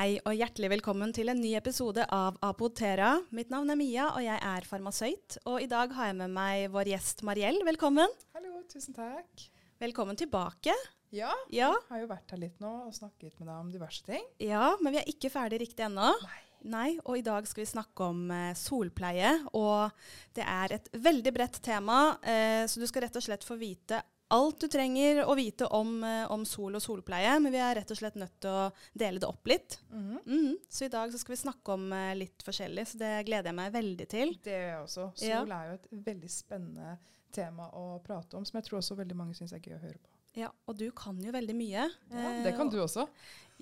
Hei 0.00 0.14
og 0.24 0.32
hjertelig 0.32 0.70
velkommen 0.72 1.10
til 1.12 1.28
en 1.28 1.36
ny 1.36 1.50
episode 1.58 2.06
av 2.16 2.38
Apotera. 2.46 3.10
Mitt 3.36 3.50
navn 3.52 3.68
er 3.68 3.76
Mia, 3.76 4.06
og 4.14 4.22
jeg 4.24 4.38
er 4.48 4.64
farmasøyt. 4.64 5.34
Og 5.44 5.58
i 5.60 5.66
dag 5.68 5.92
har 5.92 6.06
jeg 6.08 6.16
med 6.22 6.32
meg 6.32 6.70
vår 6.72 6.88
gjest 6.88 7.20
Mariell. 7.28 7.58
Velkommen. 7.68 8.14
Hallo, 8.32 8.62
tusen 8.72 8.96
takk. 8.96 9.42
Velkommen 9.84 10.16
tilbake. 10.16 10.72
Ja, 11.12 11.28
Ja, 11.52 11.68
jeg 11.74 11.90
har 11.90 12.00
jo 12.00 12.08
vært 12.14 12.32
her 12.32 12.40
litt 12.40 12.64
nå 12.64 12.70
og 12.86 12.96
snakket 12.96 13.34
med 13.42 13.50
deg 13.50 13.58
om 13.58 13.68
diverse 13.74 14.06
ting. 14.06 14.24
ja 14.40 14.70
men 14.80 14.94
vi 14.94 15.02
er 15.02 15.12
ikke 15.12 15.28
ferdig 15.34 15.58
riktig 15.66 15.84
ennå. 15.84 16.14
Nei. 16.24 16.40
Nei, 16.72 16.88
og 17.04 17.18
i 17.20 17.26
dag 17.26 17.44
skal 17.44 17.66
vi 17.66 17.68
snakke 17.74 18.08
om 18.08 18.22
eh, 18.32 18.54
solpleie. 18.56 19.34
Og 19.52 19.92
det 20.32 20.48
er 20.48 20.78
et 20.78 20.88
veldig 20.96 21.34
bredt 21.36 21.60
tema, 21.60 22.16
eh, 22.24 22.64
så 22.64 22.80
du 22.80 22.88
skal 22.88 23.04
rett 23.04 23.20
og 23.20 23.28
slett 23.28 23.44
få 23.44 23.60
vite 23.60 24.00
alt 24.30 24.60
du 24.60 24.68
trenger 24.68 25.24
å 25.26 25.34
vite 25.36 25.66
om, 25.74 26.04
eh, 26.04 26.26
om 26.30 26.44
sol 26.46 26.74
og 26.78 26.82
solpleie. 26.84 27.32
Men 27.42 27.52
vi 27.52 27.58
er 27.58 27.74
rett 27.80 27.90
og 27.90 27.96
slett 27.98 28.14
nødt 28.20 28.36
til 28.40 28.50
å 28.50 28.72
dele 28.96 29.18
det 29.18 29.28
opp 29.28 29.44
litt. 29.50 29.78
Mhm. 29.92 30.20
Mhm, 30.26 30.56
Så 30.68 30.84
i 30.86 30.88
dag 30.88 31.10
så 31.12 31.18
skal 31.18 31.34
vi 31.36 31.42
snakke 31.42 31.72
om 31.74 31.92
eh, 31.92 32.14
litt 32.14 32.42
forskjellig, 32.46 32.86
så 32.86 32.98
det 32.98 33.26
gleder 33.26 33.50
jeg 33.50 33.54
meg 33.54 33.72
veldig 33.72 34.08
til. 34.08 34.34
Det 34.42 34.52
gjør 34.52 34.68
jeg 34.70 34.84
også. 34.84 35.08
Sol 35.18 35.28
Ja. 35.28 35.42
er 35.42 35.68
jo 35.68 35.74
et 35.74 35.90
veldig 36.04 36.30
spennende 36.30 36.98
tema 37.32 37.70
å 37.72 38.02
prate 38.02 38.34
om, 38.34 38.44
som 38.44 38.60
jeg 38.60 38.68
tror 38.70 38.78
også 38.80 38.96
veldig 38.96 39.16
mange 39.16 39.34
syns 39.34 39.52
er 39.52 39.60
gøy 39.60 39.76
å 39.76 39.80
høre 39.82 39.98
på. 39.98 40.08
Ja, 40.36 40.48
Og 40.68 40.76
du 40.78 40.90
kan 40.92 41.18
jo 41.20 41.32
veldig 41.32 41.54
mye. 41.56 41.90
Ja, 42.12 42.42
det 42.44 42.54
kan 42.56 42.68
Eh, 42.68 42.70
du 42.70 42.78
også. 42.78 43.08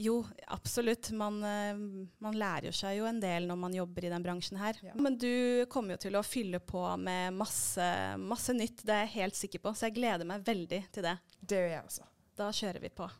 Jo, 0.00 0.26
absolutt. 0.46 1.10
Man, 1.10 1.44
eh, 1.44 1.74
man 2.18 2.36
lærer 2.38 2.68
jo 2.68 2.72
seg 2.76 3.00
jo 3.00 3.06
en 3.08 3.18
del 3.18 3.48
når 3.50 3.56
man 3.58 3.72
jobber 3.74 4.04
i 4.06 4.12
den 4.12 4.22
bransjen 4.22 4.60
her. 4.60 4.76
Ja. 4.86 4.92
Men 4.94 5.16
du 5.18 5.66
kommer 5.72 5.96
jo 5.96 6.02
til 6.04 6.14
å 6.14 6.22
fylle 6.22 6.60
på 6.62 6.84
med 7.02 7.34
masse, 7.34 7.88
masse 8.22 8.54
nytt, 8.54 8.84
det 8.86 8.94
er 8.94 9.08
jeg 9.08 9.16
helt 9.16 9.38
sikker 9.40 9.64
på. 9.64 9.72
Så 9.74 9.88
jeg 9.88 9.96
gleder 9.98 10.28
meg 10.28 10.46
veldig 10.46 10.84
til 10.94 11.02
det. 11.08 11.16
Det 11.40 11.58
gjør 11.58 11.74
jeg 11.74 11.82
også. 11.82 12.06
Da 12.38 12.52
kjører 12.54 12.86
vi 12.86 12.92
på. 12.94 13.10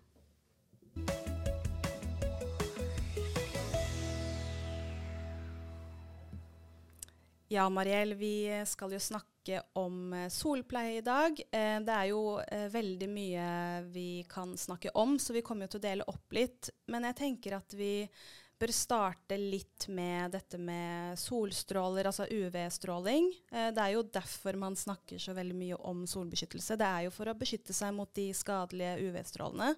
Ja, 7.51 7.67
Mariell, 7.75 8.15
vi 8.15 8.47
skal 8.71 8.95
jo 8.95 9.03
snakke 9.03 9.38
om 9.79 10.13
eh, 10.13 10.29
solpleie 10.33 10.99
i 10.99 11.05
dag. 11.05 11.41
Eh, 11.53 11.79
det 11.85 11.95
er 11.95 12.11
jo 12.11 12.23
eh, 12.43 12.67
veldig 12.73 13.09
mye 13.13 13.47
vi 13.93 14.25
kan 14.31 14.57
snakke 14.59 14.93
om, 14.99 15.17
så 15.19 15.37
vi 15.37 15.45
kommer 15.47 15.67
jo 15.67 15.75
til 15.75 15.83
å 15.83 15.87
dele 15.87 16.09
opp 16.11 16.37
litt. 16.37 16.71
Men 16.93 17.09
jeg 17.09 17.19
tenker 17.23 17.59
at 17.59 17.77
vi 17.79 17.93
bør 18.59 18.73
starte 18.75 19.39
litt 19.39 19.87
med 19.95 20.33
dette 20.35 20.59
med 20.59 21.19
solstråler, 21.21 22.09
altså 22.11 22.27
UV-stråling. 22.27 23.29
Det 23.53 23.79
er 23.79 23.93
jo 23.93 24.03
derfor 24.03 24.59
man 24.59 24.75
snakker 24.75 25.21
så 25.23 25.31
veldig 25.37 25.55
mye 25.55 25.79
om 25.87 26.01
solbeskyttelse. 26.11 26.75
Det 26.81 26.89
er 26.89 27.05
jo 27.07 27.13
for 27.15 27.31
å 27.31 27.37
beskytte 27.39 27.77
seg 27.77 27.95
mot 27.95 28.11
de 28.19 28.33
skadelige 28.35 28.97
UV-strålene. 29.07 29.77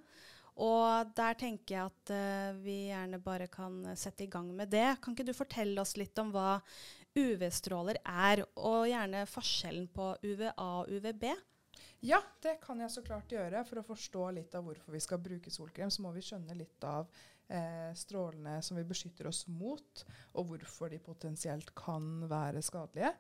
Og 0.61 1.13
der 1.17 1.37
tenker 1.41 1.75
jeg 1.75 1.89
at 1.89 2.13
uh, 2.13 2.59
vi 2.61 2.91
gjerne 2.91 3.21
bare 3.23 3.49
kan 3.53 3.81
sette 3.97 4.27
i 4.27 4.31
gang 4.33 4.51
med 4.57 4.73
det. 4.73 4.99
Kan 5.01 5.17
ikke 5.17 5.29
du 5.31 5.37
fortelle 5.37 5.81
oss 5.81 5.97
litt 6.01 6.19
om 6.21 6.33
hva 6.35 6.59
UV-stråler 7.19 7.99
er, 8.05 8.45
og 8.61 8.87
gjerne 8.91 9.25
forskjellen 9.29 9.89
på 9.95 10.13
UVA 10.23 10.53
og 10.63 10.91
UVB? 10.93 11.31
Ja, 12.01 12.23
det 12.41 12.61
kan 12.63 12.81
jeg 12.81 12.93
så 12.95 13.03
klart 13.05 13.33
gjøre. 13.33 13.61
For 13.69 13.83
å 13.83 13.85
forstå 13.85 14.31
litt 14.39 14.55
av 14.57 14.65
hvorfor 14.65 14.95
vi 14.95 15.03
skal 15.05 15.21
bruke 15.21 15.53
solkrem, 15.53 15.91
så 15.93 16.05
må 16.05 16.15
vi 16.15 16.25
skjønne 16.25 16.57
litt 16.57 16.87
av 16.89 17.11
eh, 17.51 17.91
strålene 17.99 18.57
som 18.65 18.79
vi 18.79 18.87
beskytter 18.89 19.29
oss 19.29 19.45
mot, 19.53 20.05
og 20.33 20.49
hvorfor 20.49 20.93
de 20.93 21.01
potensielt 21.05 21.75
kan 21.77 22.25
være 22.31 22.63
skadelige. 22.65 23.13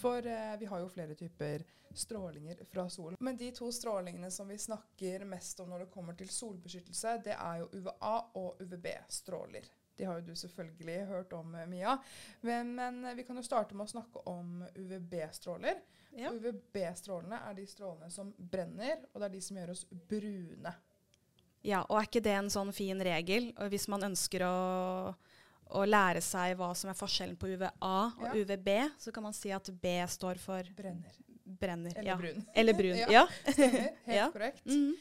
For 0.00 0.26
eh, 0.26 0.56
vi 0.58 0.70
har 0.72 0.82
jo 0.82 0.90
flere 0.90 1.14
typer 1.18 1.62
strålinger 1.96 2.64
fra 2.72 2.88
solen. 2.90 3.16
Men 3.20 3.38
de 3.38 3.52
to 3.54 3.70
strålingene 3.72 4.30
som 4.34 4.48
vi 4.50 4.58
snakker 4.58 5.24
mest 5.28 5.62
om 5.62 5.70
når 5.70 5.86
det 5.86 5.92
kommer 5.94 6.18
til 6.18 6.30
solbeskyttelse, 6.32 7.18
det 7.24 7.36
er 7.38 7.62
jo 7.62 7.70
UVA 7.78 8.14
og 8.42 8.62
UVB-stråler. 8.64 9.70
De 9.96 10.04
har 10.04 10.18
jo 10.20 10.26
du 10.30 10.34
selvfølgelig 10.36 11.06
hørt 11.08 11.32
om, 11.32 11.54
eh, 11.54 11.66
Mia. 11.70 11.98
Men, 12.40 12.74
men 12.76 13.04
eh, 13.04 13.14
vi 13.16 13.24
kan 13.24 13.36
jo 13.36 13.44
starte 13.46 13.74
med 13.74 13.86
å 13.86 13.92
snakke 13.94 14.22
om 14.28 14.58
UVB-stråler. 14.74 15.78
Ja. 16.16 16.30
UVB-strålene 16.32 17.38
er 17.48 17.56
de 17.58 17.64
strålene 17.68 18.10
som 18.12 18.32
brenner, 18.38 19.02
og 19.12 19.20
det 19.20 19.28
er 19.30 19.34
de 19.36 19.40
som 19.44 19.56
gjør 19.60 19.72
oss 19.74 19.86
brune. 19.90 20.74
Ja, 21.66 21.80
og 21.88 21.98
er 21.98 22.06
ikke 22.06 22.22
det 22.22 22.36
en 22.38 22.52
sånn 22.52 22.70
fin 22.76 23.00
regel? 23.02 23.48
Hvis 23.72 23.88
man 23.90 24.04
ønsker 24.06 24.44
å, 24.46 24.56
å 25.76 25.82
lære 25.88 26.20
seg 26.22 26.54
hva 26.60 26.70
som 26.78 26.92
er 26.92 26.98
forskjellen 26.98 27.36
på 27.40 27.48
UVA 27.56 27.72
og 27.82 28.26
Ja. 28.28 28.34
UVB, 28.38 28.70
så 29.02 29.12
kan 29.12 29.26
man 29.26 29.34
si 29.34 29.50
at 29.52 29.68
B 29.82 29.96
står 30.12 30.38
for 30.38 30.68
Brenner. 30.78 31.16
brenner. 31.44 31.96
Eller 31.98 32.12
ja. 32.12 32.16
brun. 32.20 32.46
Eller 32.54 32.78
brun. 32.78 32.96
Ja. 33.16 33.26
Helt 34.06 34.32
korrekt. 34.36 34.64
Mhm. 34.66 34.94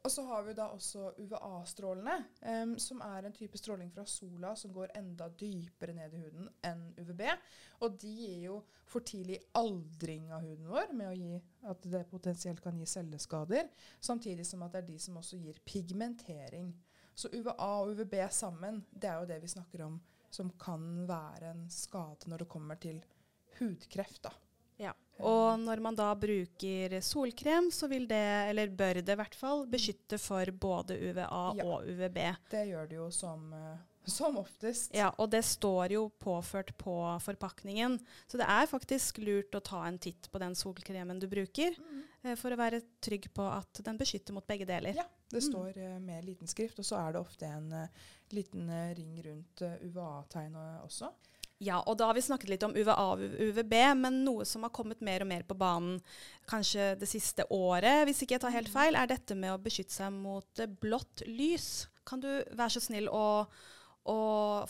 Og 0.00 0.12
så 0.12 0.22
har 0.24 0.44
vi 0.46 0.54
da 0.56 0.66
også 0.72 1.10
UVA-strålene, 1.20 2.14
um, 2.40 2.72
som 2.80 3.02
er 3.04 3.26
en 3.28 3.34
type 3.36 3.58
stråling 3.60 3.90
fra 3.92 4.06
sola 4.08 4.54
som 4.56 4.72
går 4.72 4.94
enda 4.96 5.26
dypere 5.28 5.92
ned 5.96 6.14
i 6.16 6.20
huden 6.22 6.46
enn 6.64 6.86
UVB. 6.96 7.20
Og 7.84 7.98
de 8.00 8.12
gir 8.22 8.38
jo 8.46 8.54
for 8.88 9.04
tidlig 9.06 9.36
aldring 9.60 10.30
av 10.32 10.46
huden 10.46 10.70
vår, 10.72 10.94
med 10.96 11.10
å 11.10 11.18
gi 11.18 11.40
at 11.68 11.84
det 11.92 12.06
potensielt 12.08 12.62
kan 12.64 12.80
gi 12.80 12.88
celleskader. 12.88 13.68
Samtidig 14.00 14.48
som 14.48 14.64
at 14.64 14.72
det 14.72 14.82
er 14.82 14.88
de 14.88 14.96
som 15.04 15.20
også 15.20 15.40
gir 15.40 15.60
pigmentering. 15.68 16.72
Så 17.14 17.28
UVA 17.34 17.68
og 17.82 17.92
UVB 17.92 18.16
sammen, 18.32 18.80
det 18.90 19.10
er 19.10 19.20
jo 19.20 19.28
det 19.28 19.42
vi 19.44 19.52
snakker 19.52 19.84
om 19.84 20.00
som 20.30 20.50
kan 20.62 20.84
være 21.10 21.50
en 21.50 21.64
skade 21.74 22.30
når 22.30 22.44
det 22.44 22.48
kommer 22.48 22.78
til 22.80 23.02
hudkreft. 23.58 24.22
da. 24.24 24.32
Ja. 24.80 24.94
Og 25.22 25.58
når 25.60 25.80
man 25.82 25.94
da 25.98 26.14
bruker 26.14 27.00
solkrem, 27.00 27.70
så 27.70 27.88
vil 27.88 28.06
det, 28.06 28.50
eller 28.50 28.66
bør 28.68 29.00
det 29.02 29.08
i 29.14 29.16
hvert 29.20 29.34
fall, 29.34 29.66
beskytte 29.66 30.18
for 30.18 30.44
både 30.52 30.96
UVA 30.96 31.54
Ja. 31.56 31.64
og 31.64 31.84
UVB. 31.86 32.18
Det 32.50 32.66
gjør 32.68 32.88
det 32.88 32.96
jo 32.96 33.10
som, 33.10 33.52
eh, 33.52 33.76
som 34.10 34.36
oftest. 34.40 34.94
Ja, 34.94 35.10
og 35.18 35.30
det 35.30 35.42
står 35.44 35.90
jo 35.92 36.10
påført 36.18 36.72
på 36.78 36.94
forpakningen. 37.20 37.98
Så 38.26 38.38
det 38.40 38.46
er 38.48 38.66
faktisk 38.66 39.18
lurt 39.22 39.52
å 39.52 39.62
ta 39.62 39.84
en 39.86 39.98
titt 39.98 40.30
på 40.32 40.38
den 40.40 40.54
solkremen 40.54 41.20
du 41.20 41.26
bruker, 41.28 41.76
Mm. 41.78 42.02
eh, 42.24 42.34
for 42.34 42.50
å 42.50 42.56
være 42.56 42.82
trygg 43.00 43.28
på 43.34 43.42
at 43.58 43.82
den 43.84 43.98
beskytter 43.98 44.32
mot 44.32 44.46
begge 44.46 44.66
deler. 44.66 44.94
Ja, 44.96 45.04
det 45.30 45.42
Mm. 45.42 45.52
står 45.52 45.76
eh, 45.76 45.98
med 46.00 46.24
liten 46.24 46.46
skrift, 46.48 46.78
og 46.78 46.84
så 46.84 46.96
er 47.08 47.12
det 47.12 47.20
ofte 47.20 47.42
en 47.46 47.88
liten 48.32 48.68
ring 48.96 49.22
rundt 49.22 49.62
UVA-tegnet 49.84 50.82
også. 50.84 51.12
Ja, 51.60 51.82
og 51.84 51.98
da 52.00 52.06
har 52.08 52.16
vi 52.16 52.22
snakket 52.24 52.54
litt 52.54 52.62
om 52.64 52.72
UVA 52.72 52.94
og 53.12 53.20
UVB, 53.20 53.74
men 54.00 54.22
noe 54.24 54.46
som 54.48 54.62
har 54.64 54.72
kommet 54.72 55.02
mer 55.04 55.20
og 55.20 55.28
mer 55.28 55.42
på 55.44 55.56
banen 55.60 55.98
kanskje 56.48 56.94
det 56.96 57.08
siste 57.10 57.44
året, 57.52 58.06
hvis 58.08 58.22
ikke 58.24 58.38
jeg 58.38 58.44
tar 58.46 58.54
helt 58.54 58.70
feil, 58.72 58.96
er 58.96 59.10
dette 59.10 59.36
med 59.36 59.52
å 59.52 59.60
beskytte 59.60 59.92
seg 59.92 60.14
mot 60.14 60.62
eh, 60.62 60.70
blått 60.80 61.20
lys. 61.28 61.90
Kan 62.08 62.24
du 62.24 62.30
være 62.48 62.72
så 62.72 62.80
snill 62.86 63.10
å, 63.12 63.44
å 64.08 64.18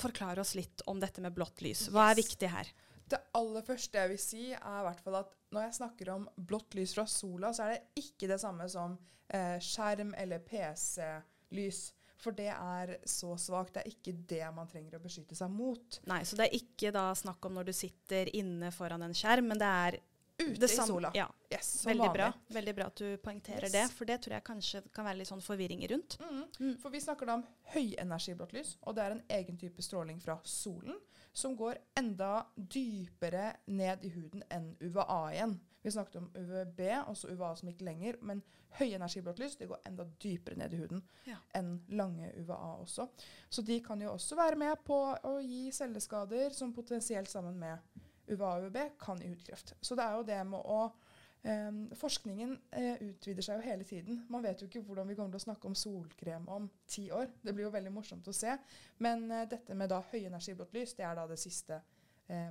forklare 0.02 0.42
oss 0.42 0.56
litt 0.58 0.82
om 0.90 0.98
dette 0.98 1.22
med 1.22 1.36
blått 1.36 1.62
lys? 1.62 1.86
Hva 1.94 2.08
er 2.10 2.18
viktig 2.18 2.50
her? 2.50 2.72
Det 3.10 3.22
aller 3.38 3.62
første 3.66 4.02
jeg 4.02 4.10
vil 4.10 4.22
si, 4.22 4.42
er 4.50 4.82
i 4.82 4.86
hvert 4.88 5.06
fall 5.06 5.20
at 5.22 5.30
når 5.54 5.68
jeg 5.68 5.78
snakker 5.78 6.10
om 6.16 6.26
blått 6.34 6.74
lys 6.78 6.96
fra 6.98 7.06
sola, 7.10 7.54
så 7.54 7.68
er 7.68 7.76
det 7.76 8.02
ikke 8.02 8.26
det 8.30 8.42
samme 8.42 8.66
som 8.70 8.98
eh, 9.30 9.62
skjerm 9.62 10.10
eller 10.18 10.42
PC-lys. 10.42 11.84
For 12.20 12.36
det 12.36 12.50
er 12.52 12.98
så 13.08 13.32
svakt. 13.40 13.72
Det 13.78 13.82
er 13.86 13.90
ikke 13.94 14.12
det 14.28 14.44
man 14.54 14.68
trenger 14.68 14.98
å 14.98 15.02
beskytte 15.02 15.34
seg 15.38 15.50
mot. 15.50 16.00
Nei, 16.10 16.20
så 16.28 16.36
det 16.36 16.50
er 16.50 16.56
ikke 16.58 16.92
da 16.92 17.06
snakk 17.16 17.46
om 17.48 17.54
når 17.56 17.70
du 17.70 17.72
sitter 17.72 18.28
inne 18.36 18.68
foran 18.76 19.02
en 19.06 19.14
skjerm, 19.16 19.48
men 19.48 19.58
det 19.60 19.70
er 19.88 19.98
Ute 20.40 20.56
det 20.62 20.70
i 20.72 20.76
sola. 20.76 21.10
Ja, 21.12 21.26
Yes, 21.52 21.82
veldig 21.84 22.00
vanlig. 22.06 22.12
bra. 22.14 22.28
Veldig 22.56 22.74
bra 22.78 22.84
at 22.86 22.96
du 22.96 23.16
poengterer 23.20 23.64
Yes. 23.68 23.72
det, 23.74 23.82
for 23.92 24.08
det 24.08 24.20
tror 24.22 24.32
jeg 24.38 24.44
kanskje 24.46 24.82
kan 24.92 25.04
være 25.04 25.18
litt 25.18 25.28
sånn 25.28 25.42
forvirring 25.44 25.82
rundt. 25.90 26.16
Mm. 26.20 26.44
Mm. 26.60 26.76
For 26.80 26.88
vi 26.94 27.00
snakker 27.04 27.26
da 27.28 27.34
om 27.34 27.44
høyenergiblått 27.74 28.52
lys, 28.56 28.76
og 28.86 28.94
det 28.96 29.04
er 29.04 29.10
en 29.16 29.22
egen 29.36 29.58
type 29.60 29.82
stråling 29.84 30.20
fra 30.22 30.38
solen 30.44 30.96
som 31.32 31.56
går 31.56 31.76
enda 32.00 32.46
dypere 32.56 33.56
ned 33.66 34.04
i 34.04 34.08
huden 34.14 34.42
enn 34.50 34.72
UVA 34.80 35.18
igjen. 35.34 35.58
Vi 35.82 35.90
snakket 35.90 36.16
om 36.20 36.30
UVB, 36.34 36.80
også 37.08 37.30
UVA 37.32 37.54
som 37.56 37.70
gikk 37.70 37.84
lenger, 37.86 38.18
men 38.20 38.42
høyenergiblått 38.78 39.40
lys 39.42 39.56
det 39.58 39.68
går 39.70 39.80
enda 39.88 40.04
dypere 40.22 40.58
ned 40.60 40.74
i 40.74 40.80
huden 40.82 41.02
Ja. 41.26 41.36
enn 41.54 41.80
lange 41.88 42.32
UVA 42.36 42.58
også. 42.82 43.08
Så 43.48 43.62
de 43.66 43.80
kan 43.82 44.00
jo 44.00 44.12
også 44.12 44.36
være 44.36 44.56
med 44.56 44.76
på 44.84 44.98
å 45.24 45.38
gi 45.40 45.70
celleskader 45.72 46.50
som 46.54 46.72
potensielt 46.72 47.30
sammen 47.30 47.58
med 47.58 47.78
UVA 48.28 48.56
og 48.56 48.68
UVB 48.68 48.98
kan 49.00 49.18
gi 49.18 49.28
hudkreft. 49.28 49.74
Så 49.80 49.96
det 49.96 50.04
er 50.04 50.18
jo 50.18 50.28
det 50.28 50.46
med 50.46 50.60
å 50.64 50.82
Um, 51.42 51.86
forskningen 51.96 52.50
uh, 52.52 52.98
utvider 53.00 53.44
seg 53.44 53.56
jo 53.56 53.64
hele 53.64 53.84
tiden. 53.88 54.18
Man 54.28 54.42
vet 54.44 54.60
jo 54.60 54.66
ikke 54.68 54.82
hvordan 54.84 55.08
vi 55.08 55.14
kommer 55.16 55.32
til 55.32 55.40
å 55.40 55.46
snakke 55.46 55.70
om 55.70 55.76
solkrem 55.78 56.44
om 56.52 56.66
ti 56.84 57.06
år. 57.16 57.30
Det 57.40 57.54
blir 57.56 57.64
jo 57.64 57.72
veldig 57.72 57.92
morsomt 57.94 58.28
å 58.28 58.34
se. 58.36 58.58
Men 59.00 59.24
uh, 59.32 59.46
dette 59.48 59.72
med 59.74 59.88
da 59.88 60.02
høyenergiblått 60.10 60.76
lys, 60.76 60.92
det 60.98 61.06
er 61.08 61.16
da 61.16 61.24
det 61.30 61.38
siste 61.40 61.80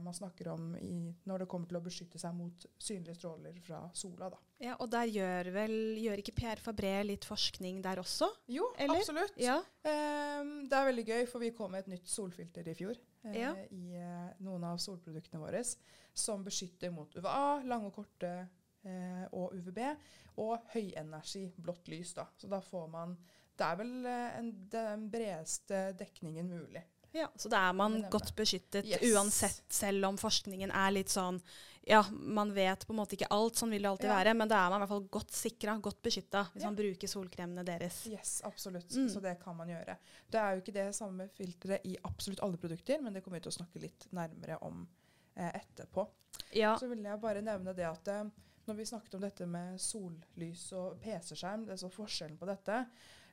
man 0.04 0.14
snakker 0.14 0.48
om 0.52 0.74
i, 0.76 1.14
når 1.30 1.44
det 1.44 1.48
kommer 1.52 1.70
til 1.70 1.78
å 1.80 1.82
beskytte 1.86 2.20
seg 2.20 2.34
mot 2.36 2.66
synlige 2.84 3.16
stråler 3.16 3.56
fra 3.64 3.78
sola. 3.96 4.28
da. 4.34 4.40
Ja, 4.60 4.74
og 4.84 4.90
der 4.92 5.08
gjør 5.08 5.50
vel 5.56 5.76
Gjør 6.04 6.20
ikke 6.20 6.34
Pierre 6.36 6.60
Fabré 6.64 6.92
litt 7.08 7.24
forskning 7.28 7.82
der 7.86 8.02
også? 8.02 8.28
Jo, 8.52 8.66
Eller? 8.78 9.00
absolutt. 9.00 9.38
Ja. 9.40 9.60
Em, 9.88 10.68
det 10.68 10.76
er 10.76 10.90
veldig 10.90 11.06
gøy, 11.08 11.26
for 11.32 11.40
vi 11.46 11.54
kom 11.56 11.72
med 11.72 11.86
et 11.86 11.94
nytt 11.94 12.12
solfilter 12.12 12.68
i 12.68 12.76
fjor 12.76 12.98
eh, 13.24 13.38
Ja. 13.40 13.54
i 13.72 13.96
eh, 13.96 14.30
noen 14.44 14.68
av 14.68 14.82
solproduktene 14.84 15.40
våre, 15.46 15.64
som 16.14 16.44
beskytter 16.44 16.92
mot 16.92 17.16
UVA, 17.16 17.62
lange 17.64 17.88
og 17.88 17.96
korte 18.02 18.34
eh, 18.84 19.26
og 19.32 19.54
UVB, 19.56 19.80
og 20.44 20.68
høyenergi 20.76 21.46
blått 21.56 21.88
lys. 21.92 22.14
Da. 22.20 22.28
Så 22.36 22.52
da 22.52 22.60
får 22.64 22.88
man 22.92 23.16
det 23.60 23.68
er 23.68 23.76
vel 23.80 24.06
eh, 24.08 24.38
en, 24.40 24.52
den 24.72 25.10
bredeste 25.12 25.90
dekningen 26.00 26.48
mulig. 26.52 26.84
Ja, 27.14 27.28
Så 27.38 27.50
da 27.50 27.70
er 27.70 27.74
man 27.74 28.04
er 28.04 28.10
godt 28.14 28.36
beskyttet 28.38 28.86
Yes. 28.86 29.02
uansett, 29.14 29.64
selv 29.74 30.06
om 30.06 30.18
forskningen 30.18 30.70
er 30.72 30.92
litt 30.92 31.10
sånn 31.10 31.42
Ja, 31.90 32.04
man 32.12 32.52
vet 32.54 32.84
på 32.86 32.94
en 32.94 32.98
måte 33.00 33.16
ikke 33.18 33.30
alt, 33.34 33.56
sånn 33.58 33.72
vil 33.72 33.82
det 33.82 33.90
alltid 33.90 34.10
Ja. 34.12 34.18
være, 34.20 34.34
men 34.36 34.48
da 34.48 34.60
er 34.66 34.70
man 34.70 34.82
i 34.82 34.86
hvert 34.86 34.90
fall 34.90 35.08
godt 35.10 35.32
sikra, 35.32 35.74
godt 35.82 36.02
beskytta, 36.04 36.44
hvis 36.54 36.62
Ja. 36.62 36.68
man 36.70 36.76
bruker 36.76 37.08
solkremene 37.08 37.64
deres. 37.66 38.06
Yes, 38.06 38.42
absolutt. 38.46 38.90
Mm. 38.94 39.08
Så 39.10 39.20
det 39.22 39.40
kan 39.44 39.56
man 39.56 39.68
gjøre. 39.70 39.98
Det 40.30 40.38
er 40.40 40.54
jo 40.56 40.62
ikke 40.62 40.74
det 40.74 40.94
samme 40.96 41.28
filteret 41.30 41.82
i 41.86 41.98
absolutt 42.06 42.42
alle 42.44 42.58
produkter, 42.58 43.02
men 43.02 43.14
det 43.14 43.24
kommer 43.24 43.40
vi 43.40 43.50
til 43.50 43.52
å 43.52 43.66
snakke 43.66 43.82
litt 43.82 44.06
nærmere 44.14 44.62
om 44.62 44.88
eh, 45.36 45.52
etterpå. 45.52 46.08
Ja. 46.54 46.76
Så 46.78 46.88
vil 46.90 47.02
jeg 47.02 47.20
bare 47.22 47.42
nevne 47.42 47.74
det 47.74 47.86
at 47.88 48.08
eh, 48.08 48.24
når 48.68 48.76
vi 48.76 48.84
snakket 48.86 49.16
om 49.16 49.22
dette 49.22 49.48
med 49.48 49.80
sollys 49.80 50.72
og 50.74 51.00
PC-skjerm, 51.02 51.66
det 51.66 51.72
er 51.74 51.88
så 51.88 51.90
forskjellen 51.90 52.38
på 52.38 52.46
dette 52.46 52.86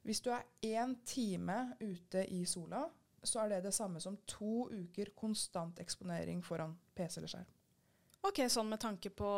Hvis 0.04 0.22
du 0.22 0.30
er 0.30 0.44
én 0.62 0.96
time 1.04 1.74
ute 1.80 2.24
i 2.30 2.44
sola, 2.44 2.88
så 3.26 3.42
er 3.44 3.48
det 3.48 3.62
det 3.64 3.74
samme 3.74 4.00
som 4.00 4.16
to 4.26 4.68
uker 4.70 5.10
konstant 5.14 5.78
eksponering 5.82 6.42
foran 6.42 6.76
PC 6.94 7.18
eller 7.20 7.28
skjerm. 7.28 7.46
OK, 8.26 8.40
sånn 8.50 8.66
med 8.68 8.80
tanke 8.82 9.10
på 9.14 9.28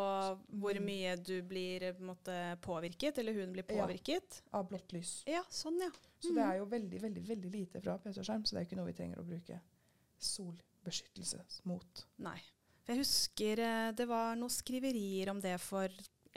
hvor 0.61 0.75
Mm. 0.79 0.85
mye 0.87 1.17
du 1.23 1.43
blir 1.43 1.81
på 1.93 2.01
en 2.01 2.07
måte, 2.15 2.37
påvirket, 2.63 3.19
eller 3.19 3.33
huden 3.35 3.53
blir 3.53 3.65
Ja. 3.69 3.85
påvirket. 3.87 4.43
Av 4.53 4.69
blått 4.69 4.93
lys. 4.93 5.25
Ja, 5.27 5.43
sånn, 5.51 5.79
ja. 5.81 5.91
Så 6.21 6.31
Mhm. 6.31 6.35
det 6.35 6.45
er 6.45 6.57
jo 6.59 6.67
veldig 6.67 7.01
veldig, 7.03 7.27
veldig 7.27 7.51
lite 7.53 7.81
fra 7.83 7.99
PC 7.99 8.21
og 8.21 8.25
skjerm, 8.27 8.45
så 8.47 8.53
det 8.53 8.61
er 8.61 8.65
ikke 8.67 8.77
noe 8.77 8.87
vi 8.87 8.93
trenger 8.95 9.19
å 9.19 9.27
bruke 9.27 9.61
solbeskyttelse 10.19 11.43
mot. 11.65 12.05
Nei. 12.19 12.39
For 12.85 12.95
jeg 12.95 13.03
husker 13.05 13.59
eh, 13.59 13.93
det 13.93 14.07
var 14.09 14.35
noen 14.37 14.51
skriverier 14.53 15.29
om 15.29 15.41
det 15.41 15.59
for 15.61 15.89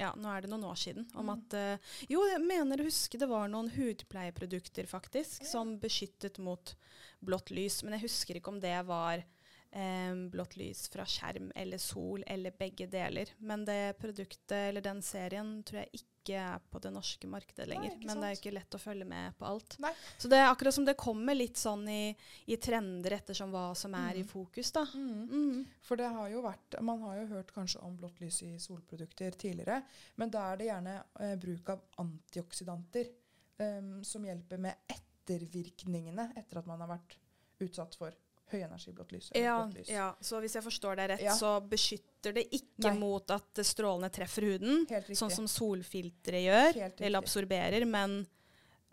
ja, 0.02 0.12
nå 0.18 0.32
er 0.34 0.44
det 0.44 0.50
noen 0.52 0.66
år 0.72 0.80
siden. 0.82 1.06
Om 1.14 1.30
Mm. 1.30 1.34
at 1.36 1.56
uh, 1.58 1.92
Jo, 2.10 2.24
jeg 2.28 2.42
mener 2.42 2.82
å 2.82 2.88
huske 2.88 3.20
det 3.22 3.30
var 3.30 3.52
noen 3.52 3.70
hudpleieprodukter 3.76 4.90
faktisk 4.90 5.46
som 5.48 5.78
beskyttet 5.80 6.40
mot 6.42 6.74
blått 7.22 7.54
lys. 7.54 7.84
Men 7.86 7.98
jeg 7.98 8.08
husker 8.10 8.40
ikke 8.40 8.52
om 8.56 8.60
det 8.64 8.76
var 8.90 9.24
eh, 9.72 10.14
blått 10.32 10.58
lys 10.60 10.86
fra 10.92 11.06
skjerm 11.08 11.52
eller 11.56 11.78
sol 11.82 12.24
eller 12.28 12.52
begge 12.58 12.88
deler. 12.92 13.30
Men 13.40 13.66
det 13.66 13.98
produktet 14.00 14.52
eller 14.70 14.82
den 14.86 15.02
serien 15.02 15.62
tror 15.64 15.82
jeg 15.84 16.02
ikke 16.02 16.08
er 16.38 16.60
på 16.70 16.78
det 16.84 16.92
norske 16.94 17.26
markedet 17.26 17.66
lenger. 17.72 17.96
Nei, 17.98 18.06
men 18.06 18.20
det 18.22 18.28
er 18.28 18.34
jo 18.36 18.40
ikke 18.40 18.54
lett 18.54 18.76
å 18.78 18.80
følge 18.84 19.08
med 19.10 19.34
på 19.40 19.46
alt. 19.50 19.78
Nei. 19.82 19.90
Så 20.22 20.30
det 20.30 20.38
er 20.38 20.52
akkurat 20.52 20.76
som 20.76 20.86
det 20.86 20.94
kommer 21.02 21.34
litt 21.34 21.58
sånn 21.58 21.88
i, 21.90 22.12
i 22.46 22.58
trender 22.62 23.16
ettersom 23.18 23.50
hva 23.56 23.72
som 23.76 23.96
er 23.98 24.20
i 24.20 24.22
Mm. 24.22 24.28
fokus, 24.30 24.70
da. 24.76 24.84
Mm. 24.94 25.24
Mm. 25.32 25.64
For 25.82 25.98
det 25.98 26.12
har 26.14 26.30
jo 26.30 26.44
vært, 26.46 26.78
man 26.86 27.02
har 27.08 27.18
jo 27.24 27.26
hørt 27.34 27.52
kanskje 27.56 27.82
om 27.82 27.98
blått 27.98 28.22
lys 28.22 28.38
i 28.46 28.52
solprodukter 28.62 29.32
tidligere, 29.34 29.82
men 30.22 30.30
da 30.30 30.46
er 30.52 30.58
det 30.62 30.68
gjerne 30.70 30.96
eh, 31.20 31.36
bruk 31.42 31.70
av 31.74 31.82
antioksidanter 32.06 33.10
um, 33.58 34.04
som 34.06 34.24
hjelper 34.26 34.62
med 34.62 34.78
ettervirkningene 34.94 36.32
etter 36.38 36.62
at 36.62 36.68
man 36.70 36.82
har 36.84 36.92
vært 36.94 37.18
utsatt 37.62 37.96
for 37.98 38.14
høyenergiblått 38.52 39.12
lys. 39.16 39.32
Ja, 39.36 39.66
lys. 39.74 39.90
ja, 39.90 40.10
så 40.22 40.40
hvis 40.44 40.56
jeg 40.58 40.64
forstår 40.66 40.96
deg 41.00 41.10
rett, 41.16 41.22
Ja. 41.26 41.34
så 41.38 41.56
beskytter 41.68 42.34
det 42.38 42.48
ikke 42.52 42.90
Nei. 42.92 42.98
mot 43.00 43.32
at 43.32 43.62
strålene 43.66 44.10
treffer 44.14 44.42
huden, 44.52 44.86
sånn 45.16 45.32
som 45.32 45.48
solfiltre 45.48 46.44
gjør, 46.46 46.80
eller 47.00 47.20
absorberer, 47.22 47.86
men 47.86 48.26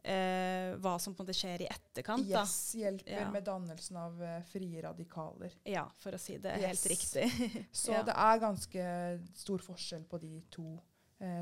eh, 0.05 0.77
hva 0.81 0.95
som 1.01 1.13
på 1.15 1.21
en 1.23 1.27
måte 1.27 1.35
skjer 1.37 1.65
i 1.67 1.69
etterkant, 1.69 2.25
Yes, 2.31 2.75
hjelper 2.79 3.19
Ja. 3.21 3.31
med 3.31 3.45
dannelsen 3.45 3.97
av 3.97 4.21
uh, 4.23 4.41
frie 4.49 4.81
radikaler. 4.83 5.53
Ja, 5.67 5.87
for 5.99 6.13
å 6.13 6.19
si 6.23 6.39
det 6.39 6.55
Yes. 6.57 6.85
helt 6.85 6.87
riktig. 6.95 7.67
Så 7.73 7.93
det 8.07 8.15
er 8.15 8.39
ganske 8.41 8.85
stor 9.37 9.59
forskjell 9.59 10.05
på 10.09 10.21
de 10.23 10.41
to 10.51 10.79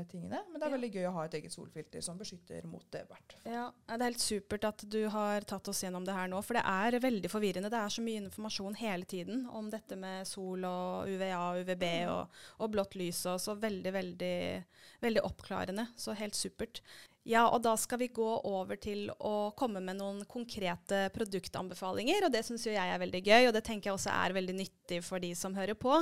tingene. 0.09 0.39
Men 0.51 0.59
det 0.59 0.65
er 0.67 0.73
veldig 0.73 0.89
gøy 0.95 1.05
å 1.09 1.13
ha 1.13 1.25
et 1.27 1.35
eget 1.37 1.53
solfilter 1.53 2.01
som 2.01 2.17
beskytter 2.17 2.65
mot 2.65 2.85
det. 2.91 3.03
hvert. 3.09 3.35
Ja, 3.45 3.71
Det 3.87 3.97
er 4.01 4.03
helt 4.09 4.23
supert 4.23 4.63
at 4.65 4.85
du 4.89 5.07
har 5.13 5.41
tatt 5.41 5.67
oss 5.69 5.83
gjennom 5.83 6.05
det 6.05 6.15
her 6.17 6.27
nå, 6.27 6.41
for 6.43 6.57
det 6.57 6.63
er 6.65 6.99
veldig 6.99 7.29
forvirrende. 7.29 7.69
Det 7.69 7.77
er 7.77 7.93
så 7.93 8.01
mye 8.01 8.21
informasjon 8.25 8.75
hele 8.81 9.05
tiden 9.05 9.45
om 9.53 9.69
dette 9.69 9.95
med 9.95 10.25
sol 10.27 10.65
og 10.65 11.07
UVA, 11.07 11.61
UVB 11.61 11.83
Mm. 11.87 12.09
og, 12.09 12.29
og 12.59 12.71
blått 12.71 12.95
lys. 12.95 13.25
Og 13.29 13.39
så 13.39 13.55
veldig, 13.59 13.93
veldig, 13.93 14.65
veldig 15.01 15.21
oppklarende. 15.23 15.87
Så 15.95 16.15
helt 16.17 16.35
supert. 16.35 16.81
Ja, 17.27 17.41
og 17.51 17.59
da 17.65 17.73
skal 17.75 17.99
vi 17.99 18.07
gå 18.15 18.27
over 18.47 18.77
til 18.79 19.09
å 19.19 19.51
komme 19.59 19.81
med 19.83 19.97
noen 19.99 20.21
konkrete 20.31 21.09
produktanbefalinger. 21.11 22.23
Og 22.27 22.31
det 22.31 22.43
syns 22.47 22.63
jo 22.67 22.71
jeg 22.71 22.93
er 22.93 23.01
veldig 23.01 23.21
gøy, 23.25 23.47
og 23.49 23.53
det 23.57 23.63
tenker 23.67 23.89
jeg 23.91 23.97
også 23.97 24.13
er 24.15 24.35
veldig 24.37 24.55
nyttig 24.61 25.01
for 25.03 25.19
de 25.23 25.33
som 25.35 25.55
hører 25.57 25.75
på. 25.75 25.97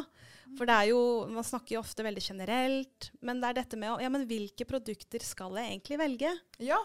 For 0.60 0.70
det 0.70 0.76
er 0.76 0.92
jo, 0.92 1.00
man 1.34 1.44
snakker 1.48 1.76
jo 1.78 1.82
ofte 1.82 2.06
veldig 2.06 2.22
generelt, 2.28 3.10
men 3.26 3.42
det 3.42 3.50
er 3.50 3.58
dette 3.64 3.80
med 3.82 4.04
Ja, 4.06 4.12
men 4.14 4.28
hvilke 4.30 4.68
produkter 4.70 5.26
skal 5.26 5.58
jeg 5.58 5.74
egentlig 5.74 5.98
velge? 6.04 6.36
Ja, 6.62 6.78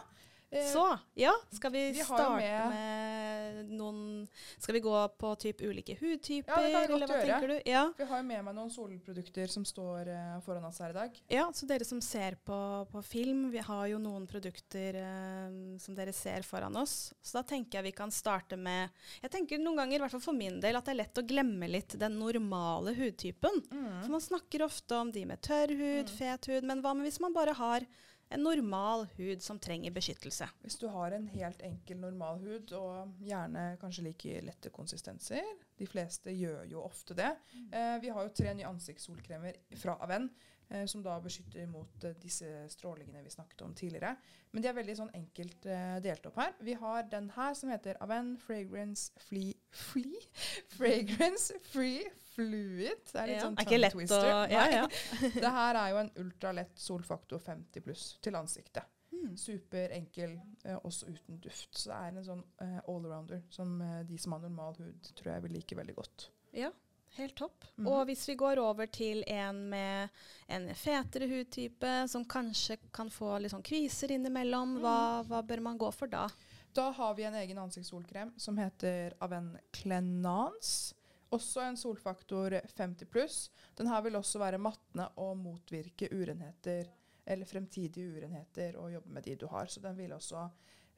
eh, 0.51 0.65
Så, 0.73 0.87
ja, 1.21 1.35
skal 1.53 1.71
vi, 1.77 1.85
vi 1.93 2.01
starte 2.03 2.41
med- 2.41 2.71
med, 2.73 3.20
noen 3.69 4.29
Skal 4.59 4.75
vi 4.75 4.81
gå 4.85 4.95
på 5.19 5.33
typ 5.39 5.61
ulike 5.63 5.97
hudtyper, 6.01 6.51
Ja, 6.51 6.63
det 6.63 6.73
kan 6.73 6.87
vi 6.89 6.95
eller 6.95 7.07
godt 7.07 7.27
gjøre. 7.29 7.49
du? 7.65 7.71
Ja. 7.71 7.83
vi 7.99 8.05
har 8.05 8.19
jo 8.23 8.27
med 8.29 8.45
meg 8.45 8.55
noen 8.55 8.71
solprodukter 8.71 9.47
som 9.53 9.65
står 9.65 10.09
uh, 10.09 10.41
foran 10.45 10.65
oss 10.65 10.79
her 10.81 10.91
i 10.91 10.99
dag. 10.99 11.21
ja, 11.31 11.47
så 11.53 11.67
dere 11.67 11.85
som 11.85 12.01
ser 12.01 12.37
på, 12.45 12.87
på 12.91 13.03
film, 13.05 13.51
vi 13.51 13.59
har 13.59 13.87
jo 13.89 13.99
noen 13.99 14.27
produkter 14.27 14.97
uh, 15.01 15.79
som 15.79 15.95
dere 15.95 16.13
ser 16.13 16.43
foran 16.43 16.77
oss. 16.77 17.13
Så 17.23 17.39
da 17.39 17.43
tenker 17.43 17.79
jeg 17.79 17.91
vi 17.91 17.97
kan 17.97 18.11
starte 18.11 18.57
med 18.57 18.91
Jeg 19.23 19.31
tenker 19.31 19.59
noen 19.59 19.77
ganger, 19.83 19.97
i 19.97 20.03
hvert 20.05 20.17
fall 20.17 20.21
for 20.31 20.37
min 20.37 20.61
del, 20.61 20.77
at 20.77 20.85
det 20.85 20.95
er 20.95 21.03
lett 21.05 21.19
å 21.23 21.27
glemme 21.27 21.69
litt 21.71 21.99
den 22.01 22.19
normale 22.19 22.95
hudtypen. 22.97 23.63
For 23.71 24.11
man 24.13 24.21
snakker 24.23 24.63
ofte 24.67 24.97
om 25.01 25.11
de 25.13 25.25
med 25.27 25.41
tørr 25.43 25.69
hud, 25.75 26.07
Mm. 26.11 26.17
fet 26.17 26.47
hud, 26.47 26.65
men 26.65 26.81
hva 26.83 26.95
med 26.95 27.05
hvis 27.07 27.21
man 27.21 27.33
bare 27.33 27.53
har 27.55 27.85
en 28.31 28.45
normal 28.47 29.07
hud 29.17 29.43
som 29.43 29.59
trenger 29.59 29.95
beskyttelse? 29.95 30.47
Hvis 30.63 30.79
du 30.79 30.87
har 30.93 31.17
en 31.17 31.27
helt 31.33 31.63
enkel, 31.67 31.99
normal 32.03 32.39
hud, 32.45 32.73
og 32.79 33.17
gjerne 33.27 33.65
kanskje 33.81 34.07
like 34.07 34.45
lette 34.47 34.71
konsistenser 34.75 35.43
De 35.79 35.89
fleste 35.89 36.35
gjør 36.37 36.65
jo 36.71 36.85
ofte 36.85 37.17
det. 37.19 37.33
Eh, 37.73 37.97
vi 38.03 38.13
har 38.15 38.27
jo 38.27 38.35
tre 38.37 38.55
nye 38.55 38.69
ansiktssolkremer 38.71 39.59
fra 39.83 39.97
Aven. 40.05 40.31
Eh, 40.71 40.87
som 40.87 41.03
da 41.03 41.17
beskytter 41.19 41.67
mot 41.67 42.05
eh, 42.05 42.15
disse 42.23 42.47
strålingene 42.71 43.25
vi 43.25 43.31
snakket 43.31 43.63
om 43.67 43.73
tidligere. 43.75 44.13
Men 44.53 44.63
de 44.63 44.69
er 44.71 44.77
veldig 44.77 44.95
sånn 45.01 45.11
enkelt 45.19 45.67
eh, 45.67 45.97
delt 46.05 46.29
opp 46.31 46.39
her. 46.39 46.53
Vi 46.63 46.77
har 46.79 47.09
den 47.11 47.27
her 47.35 47.57
som 47.59 47.73
heter 47.75 47.99
Aven 48.05 48.37
Fragrance 48.39 49.11
Flea 49.19 49.57
Flea? 49.75 50.23
Fragrance 50.79 51.59
Free 51.73 52.05
Fluid. 52.35 53.03
Det 53.11 53.19
er 53.19 53.33
litt 53.33 53.37
Ja, 53.41 53.49
sånn 53.49 53.59
er 53.59 53.67
ikke 53.67 53.81
lett 53.81 54.15
å. 54.15 54.21
Ja, 54.51 54.65
ja. 54.71 54.87
Det 55.43 55.53
her 55.59 55.81
er 55.81 55.91
jo 55.91 56.01
en 56.05 56.13
ultralett 56.23 56.79
solfaktor 56.79 57.43
50 57.43 57.87
pluss 57.87 58.05
til 58.23 58.39
ansiktet. 58.39 58.87
Mm. 59.11 59.35
Superenkel, 59.37 60.37
eh, 60.65 60.79
også 60.87 61.11
uten 61.11 61.41
duft. 61.43 61.75
Så 61.75 61.91
det 61.91 61.99
er 61.99 62.15
en 62.15 62.29
sånn 62.31 62.45
eh, 62.63 62.79
allrounder 62.87 63.43
som 63.51 63.75
eh, 63.83 64.05
de 64.07 64.19
som 64.23 64.39
har 64.39 64.47
normal 64.47 64.79
hud, 64.79 65.11
tror 65.19 65.35
jeg 65.35 65.47
vil 65.49 65.59
like 65.59 65.83
veldig 65.83 65.99
godt. 65.99 66.31
Ja, 66.55 66.71
helt 67.17 67.37
topp. 67.37 67.65
Mhm. 67.77 67.89
Og 67.89 68.05
hvis 68.09 68.29
vi 68.29 68.37
går 68.39 68.61
over 68.63 68.87
til 68.87 69.25
en 69.27 69.69
med 69.71 70.09
en 70.49 70.69
fetere 70.75 71.29
hudtype, 71.31 72.09
som 72.09 72.25
kanskje 72.25 72.79
kan 72.93 73.11
få 73.11 73.39
litt 73.39 73.55
sånn 73.55 73.67
kviser 73.67 74.13
innimellom, 74.15 74.77
mm. 74.77 74.81
hva, 74.85 75.01
hva 75.29 75.43
bør 75.47 75.65
man 75.71 75.79
gå 75.81 75.91
for 75.95 76.11
da? 76.11 76.29
Da 76.73 76.91
har 76.95 77.15
vi 77.19 77.27
en 77.27 77.35
egen 77.35 77.59
ansiktssolkrem 77.59 78.33
som 78.39 78.59
heter 78.59 79.17
Aven 79.19 79.57
Clenance. 79.75 80.95
Også 81.31 81.63
en 81.63 81.77
solfaktor 81.79 82.57
50 82.77 83.07
pluss. 83.11 83.51
Den 83.79 83.91
her 83.91 84.03
vil 84.03 84.19
også 84.19 84.39
være 84.43 84.59
mattende 84.59 85.07
og 85.23 85.37
motvirke 85.39 86.09
urenheter, 86.11 86.89
eller 87.27 87.47
fremtidige 87.47 88.17
urenheter, 88.17 88.79
og 88.79 88.93
jobbe 88.93 89.15
med 89.15 89.27
de 89.27 89.37
du 89.39 89.47
har. 89.51 89.67
Så 89.67 89.83
den 89.83 89.99
vil 89.99 90.15
også 90.15 90.49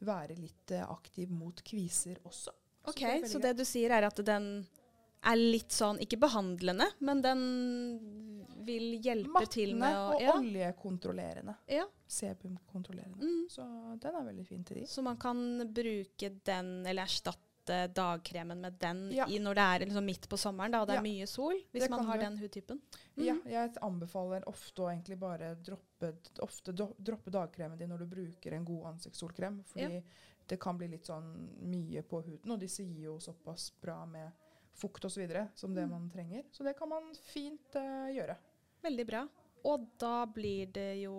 være 0.02 0.36
litt 0.40 0.72
eh, 0.72 0.84
aktiv 0.88 1.30
mot 1.30 1.60
kviser 1.64 2.20
også. 2.24 2.54
Ok, 2.88 3.00
det 3.00 3.10
er 3.12 3.28
Så 3.30 3.40
det 3.42 3.52
du 3.58 3.64
sier 3.68 3.92
er 3.94 4.08
at 4.08 4.22
den 4.26 4.64
er 5.24 5.36
litt 5.38 5.70
sånn, 5.74 6.00
ikke 6.02 6.18
behandlende, 6.18 6.88
men 7.06 7.20
den 7.22 7.42
vil 8.66 8.98
hjelpe 9.02 9.46
til 9.50 9.74
med 9.76 9.82
Mattende 9.82 9.92
Mattene 9.92 10.16
og 10.16 10.22
ja, 10.22 10.34
oljekontrollerende. 10.38 11.56
ja. 11.70 11.86
Sebumkontrollerende. 12.12 13.24
Mm. 13.24 13.46
Så 13.48 13.62
den 14.02 14.16
er 14.18 14.26
veldig 14.26 14.44
fin 14.46 14.64
til 14.68 14.82
de. 14.82 14.86
Så 14.86 15.02
man 15.02 15.16
kan 15.16 15.38
bruke 15.72 16.28
den, 16.44 16.74
eller 16.86 17.06
erstatte 17.08 17.86
dagkremen 17.94 18.60
med 18.60 18.76
den 18.82 19.00
Ja. 19.14 19.24
i 19.30 19.38
når 19.38 19.54
det 19.54 19.62
er 19.62 19.84
liksom 19.86 20.04
midt 20.04 20.28
på 20.28 20.36
sommeren, 20.36 20.72
da, 20.74 20.82
og 20.82 20.88
det 20.90 20.96
er 20.98 21.02
mye 21.06 21.26
sol, 21.30 21.54
hvis 21.72 21.88
man 21.88 22.04
har 22.04 22.18
du. 22.18 22.24
den 22.24 22.36
hudtypen. 22.42 22.82
Mm. 23.16 23.24
Ja, 23.24 23.36
jeg 23.46 23.72
anbefaler 23.80 24.44
ofte 24.50 24.82
å 24.82 24.90
egentlig 24.90 25.18
bare 25.18 25.54
droppe, 25.54 26.12
ofte 26.42 26.72
do, 26.74 26.90
droppe 26.98 27.30
dagkremen 27.30 27.78
din 27.78 27.88
når 27.88 28.04
du 28.04 28.06
bruker 28.06 28.52
en 28.58 28.64
god 28.64 28.92
ansiktssolkrem. 28.94 29.62
Fordi 29.72 30.02
det 30.48 30.58
kan 30.60 30.76
bli 30.76 30.88
litt 30.88 31.06
sånn 31.06 31.32
mye 31.70 32.02
på 32.02 32.20
huden, 32.26 32.50
og 32.50 32.58
disse 32.60 32.82
gir 32.82 33.04
jo 33.06 33.18
såpass 33.22 33.70
bra 33.80 34.04
med 34.04 34.30
fukt 34.74 35.04
osv. 35.04 35.26
som 35.54 35.74
det 35.74 35.84
Mm. 35.84 35.90
man 35.90 36.10
trenger. 36.10 36.42
Så 36.52 36.64
det 36.64 36.76
kan 36.78 36.88
man 36.88 37.14
fint 37.14 37.74
uh, 37.76 38.08
gjøre. 38.12 38.36
Veldig 38.82 39.06
bra. 39.06 39.28
Og 39.64 39.84
da 39.98 40.24
blir 40.26 40.66
det 40.72 41.02
jo 41.04 41.12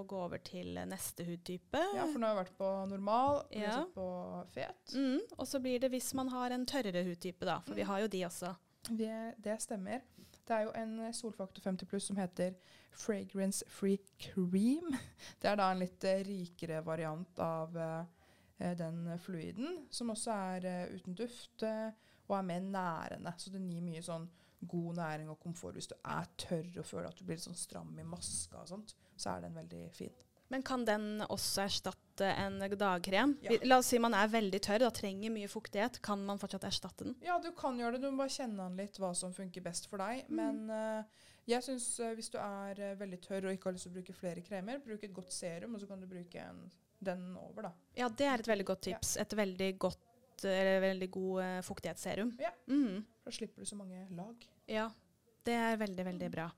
å 0.00 0.06
gå 0.08 0.16
over 0.24 0.38
til 0.38 0.74
neste 0.88 1.24
hudtype. 1.26 1.76
Ja, 1.94 2.06
For 2.06 2.18
nå 2.18 2.26
har 2.26 2.36
jeg 2.36 2.46
vært 2.46 2.56
på 2.58 2.88
normal, 2.88 3.36
og 3.42 3.52
Ja. 3.52 3.84
på 3.94 4.06
fet. 4.54 4.94
Mm, 4.94 5.20
og 5.38 5.46
så 5.46 5.60
blir 5.60 5.78
det 5.80 5.90
hvis 5.90 6.14
man 6.14 6.28
har 6.28 6.50
en 6.52 6.64
tørrere 6.64 7.04
hudtype, 7.04 7.44
da. 7.44 7.58
For 7.60 7.74
vi 7.74 7.82
Mm. 7.82 7.86
har 7.88 8.00
jo 8.00 8.06
de 8.08 8.22
også. 8.24 8.54
Det, 8.96 9.34
det 9.42 9.60
stemmer. 9.60 10.00
Det 10.46 10.50
er 10.56 10.62
jo 10.64 10.70
en 10.74 11.12
solfaktor 11.12 11.60
50 11.62 11.86
pluss 11.86 12.04
som 12.06 12.16
heter 12.16 12.54
Fragrance 12.92 13.62
Free 13.68 13.98
Cream. 14.18 14.90
Det 15.40 15.50
er 15.50 15.56
da 15.56 15.70
en 15.72 15.78
litt 15.78 16.02
eh, 16.04 16.22
rikere 16.24 16.82
variant 16.84 17.38
av 17.38 17.76
eh, 17.76 18.74
den 18.74 19.18
fluiden, 19.18 19.86
som 19.90 20.08
også 20.10 20.30
er 20.32 20.66
uh, 20.88 20.94
uten 20.96 21.14
duft 21.14 21.62
eh, 21.62 21.90
og 22.32 22.40
er 22.40 22.48
mer 22.48 22.64
nærende. 22.64 23.34
Så 23.38 23.52
den 23.54 23.68
gir 23.70 23.84
mye 23.84 24.02
sånn 24.04 24.26
god 24.68 24.98
næring 24.98 25.30
og 25.30 25.40
komfort. 25.42 25.76
Hvis 25.78 25.90
du 25.90 25.96
er 26.04 26.28
tørr 26.38 26.82
og 26.82 26.86
føler 26.86 27.08
at 27.08 27.18
du 27.18 27.24
blir 27.26 27.38
litt 27.38 27.46
sånn 27.46 27.58
stram 27.58 27.96
i 27.98 28.06
maska 28.06 28.62
og 28.62 28.70
sånt, 28.70 28.94
så 29.16 29.36
er 29.36 29.46
den 29.46 29.56
veldig 29.58 29.86
fin. 29.94 30.14
Men 30.52 30.62
kan 30.68 30.84
den 30.84 31.22
også 31.32 31.64
erstatte 31.64 32.28
en 32.28 32.58
dagkrem? 32.76 33.38
Ja. 33.40 33.56
La 33.64 33.78
oss 33.80 33.88
si 33.88 34.00
man 34.02 34.12
er 34.16 34.28
veldig 34.28 34.60
tørr 34.60 34.84
og 34.84 34.92
trenger 34.98 35.32
mye 35.32 35.48
fuktighet. 35.48 35.96
Kan 36.04 36.26
man 36.28 36.40
fortsatt 36.40 36.66
erstatte 36.68 37.06
den? 37.08 37.16
Ja, 37.24 37.38
du 37.40 37.48
kan 37.56 37.80
gjøre 37.80 37.96
det. 37.96 38.02
Du 38.04 38.10
må 38.12 38.20
bare 38.20 38.34
kjenne 38.34 38.66
an 38.68 38.76
litt 38.76 39.00
hva 39.00 39.14
som 39.16 39.32
funker 39.32 39.64
best 39.64 39.88
for 39.88 40.02
deg. 40.04 40.28
Men 40.28 40.66
uh, 40.68 41.24
jeg 41.48 41.64
syns 41.64 41.88
hvis 42.18 42.28
du 42.34 42.36
er 42.42 42.84
uh, 42.84 42.92
veldig 43.00 43.20
tørr 43.24 43.48
og 43.48 43.56
ikke 43.56 43.70
har 43.70 43.78
lyst 43.78 43.88
til 43.88 43.94
å 43.94 43.96
bruke 43.96 44.18
flere 44.18 44.44
kremer, 44.44 44.84
bruk 44.84 45.08
et 45.08 45.16
godt 45.16 45.32
serum, 45.32 45.72
og 45.72 45.80
så 45.82 45.88
kan 45.88 46.04
du 46.04 46.10
bruke 46.10 46.44
en, 46.44 46.66
den 47.00 47.30
over, 47.40 47.70
da. 47.70 47.74
Ja, 47.96 48.12
det 48.12 48.28
er 48.28 48.44
et 48.44 48.52
veldig 48.52 48.68
godt 48.74 48.84
tips. 48.90 49.16
Et 49.24 49.36
veldig 49.40 49.72
godt 49.88 50.04
eller 50.50 50.82
veldig 50.82 51.10
god 51.14 51.42
eh, 51.44 51.60
fuktighetsserum. 51.66 52.34
Ja. 52.42 52.52
Mm. 52.70 53.04
Da 53.22 53.34
slipper 53.34 53.62
du 53.62 53.68
så 53.68 53.78
mange 53.78 54.06
lag. 54.16 54.48
Ja, 54.70 54.88
det 55.46 55.54
er 55.58 55.80
veldig, 55.80 56.06
veldig 56.12 56.30
bra. 56.34 56.50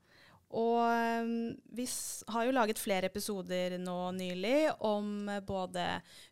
Og 0.55 0.77
um, 1.25 1.55
vi 1.75 1.85
har 2.31 2.45
jo 2.45 2.53
laget 2.53 2.79
flere 2.79 3.09
episoder 3.09 3.75
nå 3.81 3.97
nylig 4.15 4.69
om 4.85 5.27
eh, 5.31 5.41
både 5.43 5.83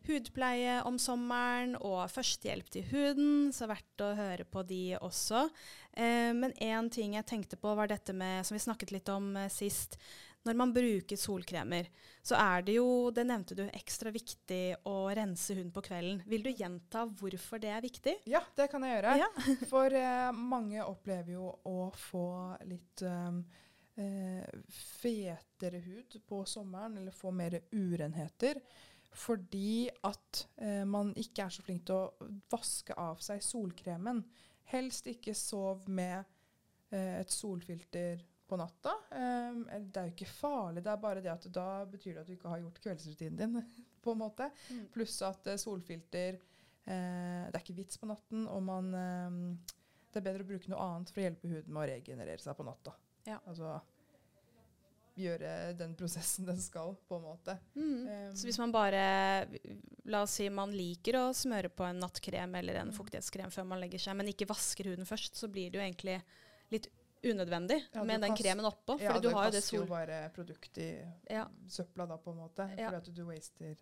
hudpleie 0.06 0.78
om 0.86 0.96
sommeren 1.02 1.74
og 1.80 2.06
førstehjelp 2.12 2.70
til 2.72 2.86
huden, 2.92 3.50
så 3.52 3.68
verdt 3.68 4.04
å 4.06 4.14
høre 4.16 4.46
på 4.46 4.62
de 4.68 4.94
også. 5.00 5.48
Eh, 5.92 6.30
men 6.36 6.54
én 6.62 6.88
ting 6.94 7.18
jeg 7.18 7.28
tenkte 7.28 7.58
på, 7.60 7.74
var 7.74 7.90
dette 7.90 8.14
med, 8.16 8.46
som 8.46 8.56
vi 8.56 8.62
snakket 8.64 8.94
litt 8.94 9.10
om 9.12 9.34
eh, 9.36 9.50
sist, 9.52 9.98
når 10.44 10.56
man 10.60 10.72
bruker 10.74 11.18
solkremer, 11.18 11.88
så 12.24 12.36
er 12.40 12.64
det 12.66 12.76
jo, 12.76 13.10
det 13.14 13.24
nevnte 13.28 13.56
du, 13.56 13.64
ekstra 13.72 14.12
viktig 14.12 14.62
å 14.88 14.96
rense 15.16 15.56
huden 15.56 15.72
på 15.74 15.82
kvelden. 15.84 16.22
Vil 16.28 16.44
du 16.44 16.50
gjenta 16.52 17.04
hvorfor 17.08 17.60
det 17.62 17.72
er 17.72 17.84
viktig? 17.84 18.16
Ja, 18.28 18.42
det 18.56 18.68
kan 18.72 18.84
jeg 18.84 18.98
gjøre. 18.98 19.14
Ja. 19.22 19.28
For 19.72 19.98
eh, 19.98 20.30
mange 20.36 20.84
opplever 20.84 21.36
jo 21.36 21.50
å 21.68 21.88
få 21.96 22.26
litt 22.68 23.04
um, 23.08 23.40
eh, 23.96 24.44
fetere 25.00 25.80
hud 25.84 26.18
på 26.28 26.42
sommeren, 26.48 26.98
eller 27.00 27.16
få 27.16 27.32
mer 27.32 27.58
urenheter. 27.72 28.60
Fordi 29.14 29.88
at 30.04 30.44
eh, 30.58 30.82
man 30.88 31.14
ikke 31.20 31.46
er 31.46 31.54
så 31.54 31.64
flink 31.64 31.86
til 31.86 32.00
å 32.02 32.30
vaske 32.52 32.96
av 32.98 33.20
seg 33.22 33.42
solkremen. 33.44 34.24
Helst 34.72 35.06
ikke 35.08 35.36
sov 35.38 35.86
med 35.88 36.24
eh, 36.90 37.20
et 37.20 37.32
solfilter 37.32 38.24
på 38.48 38.58
natta. 38.60 38.92
Um, 39.10 39.62
det 39.88 39.96
er 40.00 40.08
jo 40.08 40.12
ikke 40.14 40.28
farlig, 40.28 40.82
det 40.84 40.90
er 40.92 41.00
bare 41.00 41.22
det 41.24 41.30
at 41.32 41.46
da 41.54 41.68
betyr 41.88 42.14
det 42.14 42.20
at 42.24 42.28
du 42.28 42.34
ikke 42.36 42.50
har 42.52 42.60
gjort 42.60 42.80
kveldsrutinen 42.84 43.38
din. 43.40 43.62
på 44.04 44.12
en 44.12 44.20
måte. 44.20 44.50
Mm. 44.68 44.82
Pluss 44.92 45.16
at 45.24 45.46
uh, 45.48 45.56
solfilter 45.56 46.36
uh, 46.36 47.48
Det 47.48 47.54
er 47.56 47.62
ikke 47.62 47.78
vits 47.78 47.96
på 47.98 48.08
natten, 48.10 48.44
og 48.52 48.60
man 48.66 48.90
eh, 48.94 49.38
Det 50.12 50.20
er 50.20 50.26
bedre 50.28 50.44
å 50.44 50.50
bruke 50.52 50.68
noe 50.70 50.84
annet 50.84 51.10
for 51.10 51.22
å 51.22 51.24
hjelpe 51.24 51.48
huden 51.48 51.72
med 51.72 51.82
å 51.82 51.88
regenerere 51.94 52.42
seg 52.44 52.56
på 52.58 52.66
natta. 52.68 52.92
Ja. 53.24 53.38
Altså 53.48 53.78
gjøre 55.14 55.72
den 55.78 55.92
prosessen 55.94 56.46
den 56.48 56.58
skal, 56.58 56.96
på 57.08 57.18
en 57.20 57.22
måte. 57.22 57.54
Mm. 57.78 58.06
Um, 58.08 58.36
Så 58.36 58.48
hvis 58.48 58.58
man 58.58 58.72
bare 58.74 59.02
La 60.10 60.24
oss 60.26 60.34
si 60.40 60.48
man 60.50 60.74
liker 60.74 61.16
å 61.20 61.28
smøre 61.36 61.70
på 61.70 61.86
en 61.86 62.02
nattkrem 62.02 62.56
eller 62.58 62.80
en 62.82 62.90
Mm. 62.90 62.96
fuktighetskrem 62.98 63.50
før 63.54 63.64
man 63.64 63.80
legger 63.80 64.02
seg, 64.02 64.16
men 64.18 64.28
ikke 64.28 64.48
vasker 64.50 64.90
huden 64.90 65.06
først, 65.06 65.38
så 65.38 65.48
blir 65.48 65.70
det 65.70 65.78
jo 65.78 65.84
egentlig 65.86 66.18
litt 66.74 66.88
unødvendig 67.30 67.80
Ja, 67.94 68.04
med 68.04 68.20
den 68.24 68.36
kremen 68.36 68.64
oppå. 68.68 68.98
ja, 69.00 69.12
Fordi 69.12 69.22
du 69.28 69.34
har 69.34 69.44
jo 69.48 69.50
det 69.54 69.62
kaster 69.62 69.76
jo 69.78 69.86
bare 69.90 70.30
produkt 70.34 70.78
i 70.78 70.90
Ja. 71.30 71.46
søpla 71.68 72.06
da, 72.08 72.16
på 72.18 72.30
en 72.32 72.38
måte. 72.38 72.68
Ja. 72.78 72.90
Fordi 72.90 72.96
at 72.96 73.14
du 73.14 73.24
waster 73.24 73.76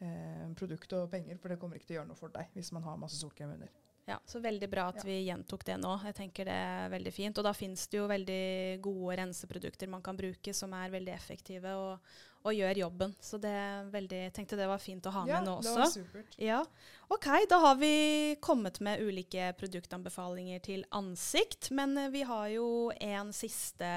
eh, 0.00 0.52
produkt 0.58 0.92
og 0.92 1.10
penger, 1.10 1.38
for 1.38 1.48
det 1.48 1.58
kommer 1.60 1.76
ikke 1.78 1.86
til 1.86 1.96
å 1.96 2.00
gjøre 2.00 2.08
noe 2.08 2.16
for 2.18 2.28
deg 2.34 2.48
hvis 2.54 2.72
man 2.72 2.82
har 2.82 2.96
masse 2.98 3.20
solkrem 3.20 3.52
under. 3.54 3.68
Ja, 4.08 4.16
så 4.26 4.40
veldig 4.42 4.68
bra 4.68 4.88
at 4.90 5.04
vi 5.06 5.20
gjentok 5.28 5.62
det 5.64 5.76
nå. 5.78 5.92
Jeg 6.04 6.14
tenker 6.18 6.44
det 6.48 6.52
er 6.58 6.88
veldig 6.90 7.12
fint. 7.14 7.38
Og 7.38 7.44
da 7.46 7.52
finnes 7.54 7.84
det 7.86 7.98
jo 8.00 8.08
veldig 8.10 8.80
gode 8.82 9.16
renseprodukter 9.20 9.88
man 9.88 10.02
kan 10.02 10.16
bruke 10.18 10.52
som 10.52 10.72
er 10.74 10.90
veldig 10.90 11.12
effektive 11.14 11.70
og, 11.78 12.00
og 12.44 12.54
gjør 12.54 12.78
jobben. 12.82 13.14
Så 13.20 13.38
det 13.40 13.50
er 13.54 13.84
veldig, 13.92 14.20
jeg 14.26 14.32
tenkte 14.34 14.56
det 14.58 14.66
var 14.66 14.78
fint 14.82 15.06
å 15.06 15.12
ha 15.14 15.24
ja, 15.28 15.40
med 15.40 15.48
nå 15.48 15.56
det 15.62 15.74
var 15.76 15.90
supert. 15.92 16.36
Ja, 16.42 16.60
ok. 17.08 17.28
Da 17.50 17.58
har 17.62 17.76
vi 17.78 17.92
kommet 18.40 18.80
med 18.80 19.00
ulike 19.00 19.52
produktanbefalinger 19.60 20.60
til 20.64 20.84
ansikt. 20.90 21.70
Men 21.70 21.96
eh, 21.98 22.08
vi 22.10 22.22
har 22.26 22.48
jo 22.54 22.90
en 23.00 23.32
siste 23.32 23.92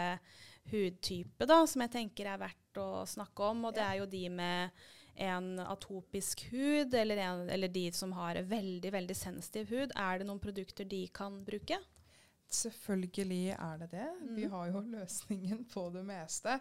hudtype 0.71 1.45
da, 1.49 1.61
som 1.69 1.81
jeg 1.85 1.91
tenker 1.93 2.29
er 2.33 2.41
verdt 2.41 2.77
å 2.81 3.05
snakke 3.09 3.49
om. 3.51 3.65
Og 3.69 3.73
det 3.77 3.83
er 3.85 3.99
jo 4.01 4.05
de 4.09 4.23
med 4.29 4.85
en 5.15 5.59
atopisk 5.63 6.41
hud, 6.51 6.93
eller, 6.93 7.17
en, 7.23 7.45
eller 7.49 7.69
de 7.71 7.85
som 7.95 8.11
har 8.17 8.35
veldig 8.43 8.91
veldig 8.91 9.15
sensitiv 9.15 9.69
hud. 9.71 9.93
Er 9.95 10.19
det 10.19 10.27
noen 10.27 10.41
produkter 10.43 10.83
de 10.91 11.05
kan 11.15 11.37
bruke? 11.47 11.77
Selvfølgelig 12.51 13.55
er 13.55 13.77
det 13.81 13.87
det. 13.91 14.09
Vi 14.35 14.43
Mhm. 14.45 14.51
har 14.51 14.67
jo 14.71 14.81
løsningen 14.81 15.65
på 15.73 15.89
det 15.93 16.03
meste. 16.05 16.59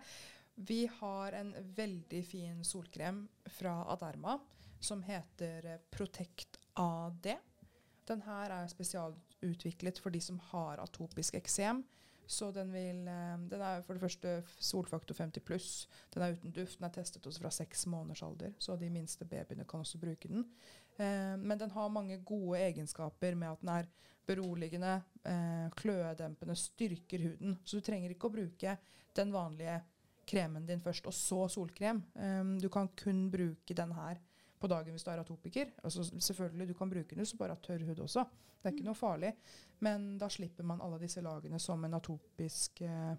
Vi 0.55 0.91
har 1.01 1.33
en 1.33 1.55
veldig 1.75 2.21
fin 2.27 2.65
solkrem 2.65 3.25
fra 3.47 3.75
Aderma 3.93 4.39
som 4.81 5.03
heter 5.03 5.67
eh, 5.67 5.81
Protect 5.91 6.61
AD. 6.79 7.37
Den 8.07 8.23
her 8.23 8.53
er 8.53 8.71
spesialutviklet 8.71 9.99
for 9.99 10.15
de 10.15 10.21
som 10.23 10.39
har 10.53 10.83
atopisk 10.83 11.35
eksem. 11.35 11.83
Så 12.27 12.51
den 12.55 12.71
vil 12.73 13.09
eh, 13.09 13.37
Den 13.51 13.61
er 13.61 13.83
for 13.83 13.97
det 13.97 14.05
første 14.05 14.35
solfaktor 14.59 15.17
50 15.19 15.45
pluss. 15.45 15.89
Den 16.15 16.23
er 16.23 16.37
uten 16.37 16.55
duft. 16.55 16.79
Den 16.79 16.89
er 16.89 16.95
testet 16.95 17.27
også 17.27 17.43
fra 17.43 17.53
seks 17.53 17.87
måneders 17.91 18.23
alder, 18.23 18.55
så 18.59 18.77
de 18.77 18.91
minste 18.91 19.25
babyene 19.25 19.67
kan 19.69 19.85
også 19.85 19.99
bruke 19.99 20.29
den. 20.29 20.47
Eh, 20.99 21.35
men 21.39 21.59
den 21.61 21.71
har 21.71 21.89
mange 21.89 22.21
gode 22.25 22.61
egenskaper 22.61 23.35
med 23.35 23.51
at 23.51 23.61
den 23.61 23.69
er 23.75 23.91
beroligende, 24.27 25.03
eh, 25.25 25.71
kløedempende, 25.77 26.57
styrker 26.57 27.27
huden. 27.29 27.59
Så 27.65 27.77
du 27.77 27.85
trenger 27.85 28.11
ikke 28.11 28.31
å 28.31 28.37
bruke 28.39 28.79
den 29.17 29.33
vanlige 29.33 29.83
kremen 30.27 30.67
din 30.67 30.83
først, 30.83 31.07
og 31.07 31.15
så 31.15 31.45
solkrem. 31.53 32.03
Um, 32.15 32.57
du 32.61 32.69
kan 32.73 32.89
kun 32.99 33.27
bruke 33.33 33.77
den 33.77 33.93
her 33.97 34.21
på 34.61 34.71
dagen 34.71 34.97
hvis 34.97 35.05
du 35.05 35.11
er 35.13 35.21
atopiker. 35.21 35.75
Altså, 35.85 36.05
selvfølgelig, 36.05 36.69
Du 36.69 36.75
kan 36.79 36.91
bruke 36.91 37.11
den 37.11 37.23
hvis 37.23 37.35
du 37.35 37.39
bare 37.41 37.57
har 37.57 37.63
tørr 37.63 37.85
hud 37.85 38.01
også. 38.07 38.25
Det 38.65 38.71
er 38.71 38.77
ikke 38.79 38.87
noe 38.87 38.97
farlig. 38.97 39.35
Men 39.85 40.15
da 40.19 40.31
slipper 40.33 40.65
man 40.65 40.81
alle 40.81 40.99
disse 41.03 41.21
lagene 41.21 41.61
som 41.61 41.85
en 41.85 41.97
atopisk 41.99 42.81
eh, 42.87 43.15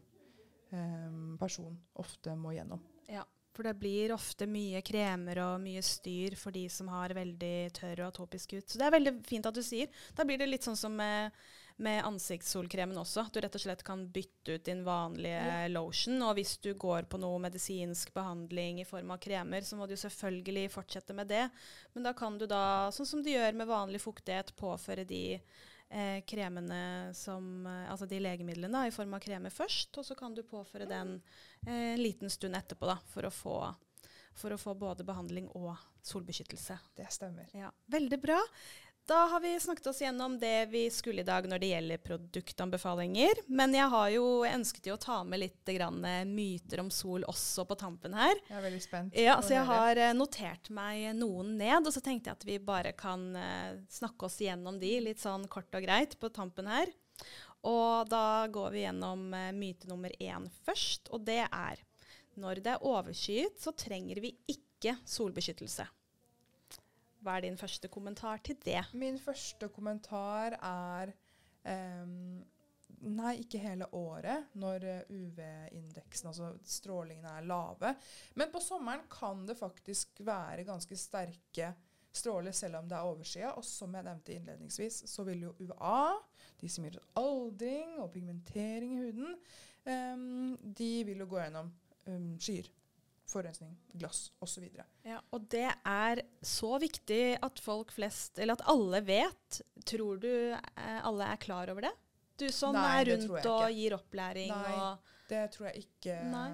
em, 0.74 1.36
person 1.38 1.76
ofte 2.02 2.34
må 2.40 2.56
gjennom. 2.56 2.82
Ja, 3.12 3.22
for 3.54 3.68
det 3.68 3.76
blir 3.78 4.16
ofte 4.16 4.48
mye 4.50 4.82
kremer 4.86 5.44
og 5.44 5.62
mye 5.62 5.84
styr 5.86 6.34
for 6.40 6.56
de 6.56 6.66
som 6.74 6.90
har 6.92 7.14
veldig 7.16 7.54
tørr 7.78 8.02
og 8.02 8.10
atopisk 8.10 8.58
hud. 8.58 8.66
Så 8.66 8.82
det 8.82 8.88
er 8.88 8.96
veldig 8.98 9.14
fint 9.28 9.46
at 9.46 9.56
du 9.56 9.62
sier. 9.64 9.94
Da 10.18 10.26
blir 10.26 10.42
det 10.42 10.50
litt 10.50 10.66
sånn 10.66 10.80
som 10.80 10.98
med, 10.98 11.38
med 11.78 12.06
ansiktssolkremen 12.08 12.96
også. 12.98 13.26
At 13.26 13.34
du 13.36 13.42
rett 13.44 13.56
og 13.58 13.62
slett 13.62 13.84
kan 13.84 14.06
bytte 14.08 14.56
ut 14.56 14.64
din 14.64 14.84
vanlige 14.86 15.42
Ja. 15.44 15.68
lotion. 15.68 16.22
Og 16.24 16.36
hvis 16.38 16.58
du 16.62 16.74
går 16.74 17.04
på 17.10 17.20
noe 17.20 17.40
medisinsk 17.40 18.14
behandling 18.14 18.80
i 18.80 18.86
form 18.88 19.12
av 19.12 19.18
kremer, 19.20 19.62
så 19.62 19.76
må 19.76 19.88
du 19.88 19.96
selvfølgelig 19.96 20.72
fortsette 20.72 21.14
med 21.14 21.28
det. 21.28 21.50
Men 21.94 22.04
da 22.04 22.14
kan 22.14 22.38
du 22.38 22.48
da, 22.48 22.90
sånn 22.92 23.06
som 23.06 23.22
du 23.24 23.30
gjør 23.30 23.54
med 23.54 23.68
vanlig 23.68 24.00
fuktighet, 24.02 24.56
påføre 24.56 25.06
de 25.06 25.42
eh, 25.92 26.22
kremene 26.26 27.14
som 27.14 27.66
eh, 27.68 27.92
Altså 27.92 28.08
de 28.08 28.20
legemidlene 28.20 28.72
da, 28.72 28.86
i 28.88 28.92
form 28.92 29.14
av 29.14 29.20
kremer 29.20 29.50
først, 29.52 29.98
og 29.98 30.06
så 30.06 30.16
kan 30.16 30.34
du 30.34 30.44
påføre 30.44 30.88
den 30.88 31.22
eh, 31.68 31.94
en 31.94 32.02
liten 32.02 32.30
stund 32.30 32.56
etterpå 32.56 32.88
da, 32.88 32.98
for 33.12 33.28
å 33.28 33.32
få, 33.32 33.76
for 34.34 34.52
å 34.56 34.58
få 34.58 34.74
både 34.76 35.04
behandling 35.04 35.48
og 35.56 35.76
solbeskyttelse. 36.06 36.78
Det 36.96 37.08
stemmer. 37.12 37.48
Ja, 37.54 37.72
Veldig 37.88 38.20
bra. 38.22 38.40
Da 39.06 39.16
har 39.28 39.40
vi 39.40 39.60
snakket 39.60 39.88
oss 39.88 40.02
gjennom 40.02 40.40
det 40.40 40.66
vi 40.66 40.90
skulle 40.90 41.22
i 41.22 41.26
dag 41.26 41.46
når 41.46 41.60
det 41.62 41.68
gjelder 41.70 42.00
produktanbefalinger. 42.02 43.42
Men 43.46 43.74
jeg 43.78 43.86
har 43.94 44.08
jo 44.16 44.26
ønsket 44.50 44.88
jo 44.90 44.96
å 44.96 45.02
ta 45.02 45.20
med 45.24 45.44
litt 45.44 45.70
grann, 45.76 46.00
eh, 46.10 46.24
myter 46.26 46.80
om 46.82 46.90
sol 46.90 47.22
også 47.30 47.68
på 47.70 47.78
tampen 47.78 48.16
her. 48.18 48.34
Jeg 48.48 48.58
er 48.58 48.64
veldig 48.64 48.82
spent. 48.82 49.20
Ja, 49.22 49.36
så 49.46 49.54
jeg 49.54 49.68
har 49.70 50.02
eh, 50.02 50.14
notert 50.18 50.72
meg 50.74 51.12
noen 51.20 51.54
ned, 51.60 51.86
og 51.86 51.94
så 51.94 52.02
tenkte 52.02 52.32
jeg 52.32 52.40
at 52.40 52.48
vi 52.50 52.58
bare 52.58 52.96
kan 52.98 53.28
eh, 53.38 53.76
snakke 53.94 54.26
oss 54.26 54.40
gjennom 54.42 54.80
de 54.82 54.96
litt 55.06 55.22
sånn 55.22 55.46
kort 55.54 55.78
og 55.78 55.86
greit 55.86 56.18
på 56.18 56.32
tampen 56.34 56.66
her. 56.72 56.90
Og 57.62 58.10
da 58.10 58.48
går 58.50 58.74
vi 58.74 58.88
gjennom 58.88 59.28
myte 59.58 59.90
nummer 59.90 60.14
én 60.18 60.50
først, 60.66 61.14
og 61.14 61.30
det 61.30 61.44
er 61.46 61.86
når 62.42 62.62
det 62.66 62.74
er 62.74 62.90
overskyet, 62.90 63.62
så 63.62 63.74
trenger 63.78 64.20
vi 64.22 64.34
ikke 64.50 64.98
solbeskyttelse. 65.06 65.86
Hva 67.26 67.40
er 67.40 67.48
din 67.48 67.58
første 67.58 67.90
kommentar 67.90 68.44
til 68.46 68.60
det? 68.62 68.84
Min 68.94 69.18
første 69.18 69.70
kommentar 69.74 70.60
er 70.62 71.16
um, 71.66 72.44
Nei, 73.06 73.36
ikke 73.44 73.60
hele 73.60 73.86
året 73.98 74.54
når 74.58 74.86
eh, 74.88 75.10
UV-indeksen, 75.14 76.30
altså 76.32 76.48
strålingene, 76.66 77.34
er 77.38 77.46
lave. 77.46 77.92
Men 78.40 78.50
på 78.54 78.62
sommeren 78.64 79.04
kan 79.12 79.44
det 79.46 79.58
faktisk 79.60 80.22
være 80.26 80.66
ganske 80.66 80.98
sterke 80.98 81.74
stråler 82.16 82.56
selv 82.56 82.80
om 82.80 82.88
det 82.90 82.98
er 82.98 83.10
overskya. 83.10 83.52
Og 83.60 83.66
som 83.68 83.94
jeg 83.94 84.08
nevnte 84.08 84.34
innledningsvis, 84.34 85.04
så 85.12 85.26
vil 85.28 85.44
jo 85.48 85.54
UVA, 85.60 86.16
de 86.62 86.72
som 86.72 86.88
gir 86.88 86.98
aldring 87.20 88.00
og 88.00 88.10
pigmentering 88.16 88.96
i 88.96 89.04
huden, 89.04 89.36
um, 89.86 90.56
de 90.80 90.92
vil 91.10 91.22
jo 91.26 91.30
gå 91.30 91.44
gjennom 91.44 91.72
um, 92.08 92.32
skyer. 92.42 92.72
Forurensning, 93.30 93.76
glass 93.98 94.30
osv. 94.44 94.68
Ja, 95.06 95.20
og 95.34 95.48
det 95.52 95.68
er 95.72 96.22
så 96.46 96.76
viktig 96.82 97.38
at 97.44 97.62
folk 97.64 97.94
flest, 97.96 98.40
eller 98.40 98.60
at 98.60 98.66
alle 98.72 99.02
vet. 99.06 99.62
Tror 99.86 100.20
du 100.22 100.32
eh, 100.54 101.00
alle 101.02 101.32
er 101.34 101.42
klar 101.42 101.72
over 101.74 101.88
det? 101.88 101.94
Du 102.38 102.50
som 102.52 102.76
Nei, 102.76 102.88
er 103.00 103.14
rundt 103.14 103.48
og 103.48 103.70
gir 103.72 103.96
opplæring 103.96 104.52
Nei. 104.52 104.74
og 104.76 105.14
Det 105.30 105.46
tror 105.56 105.70
jeg 105.70 105.86
ikke 105.86 106.18
Nei. 106.34 106.50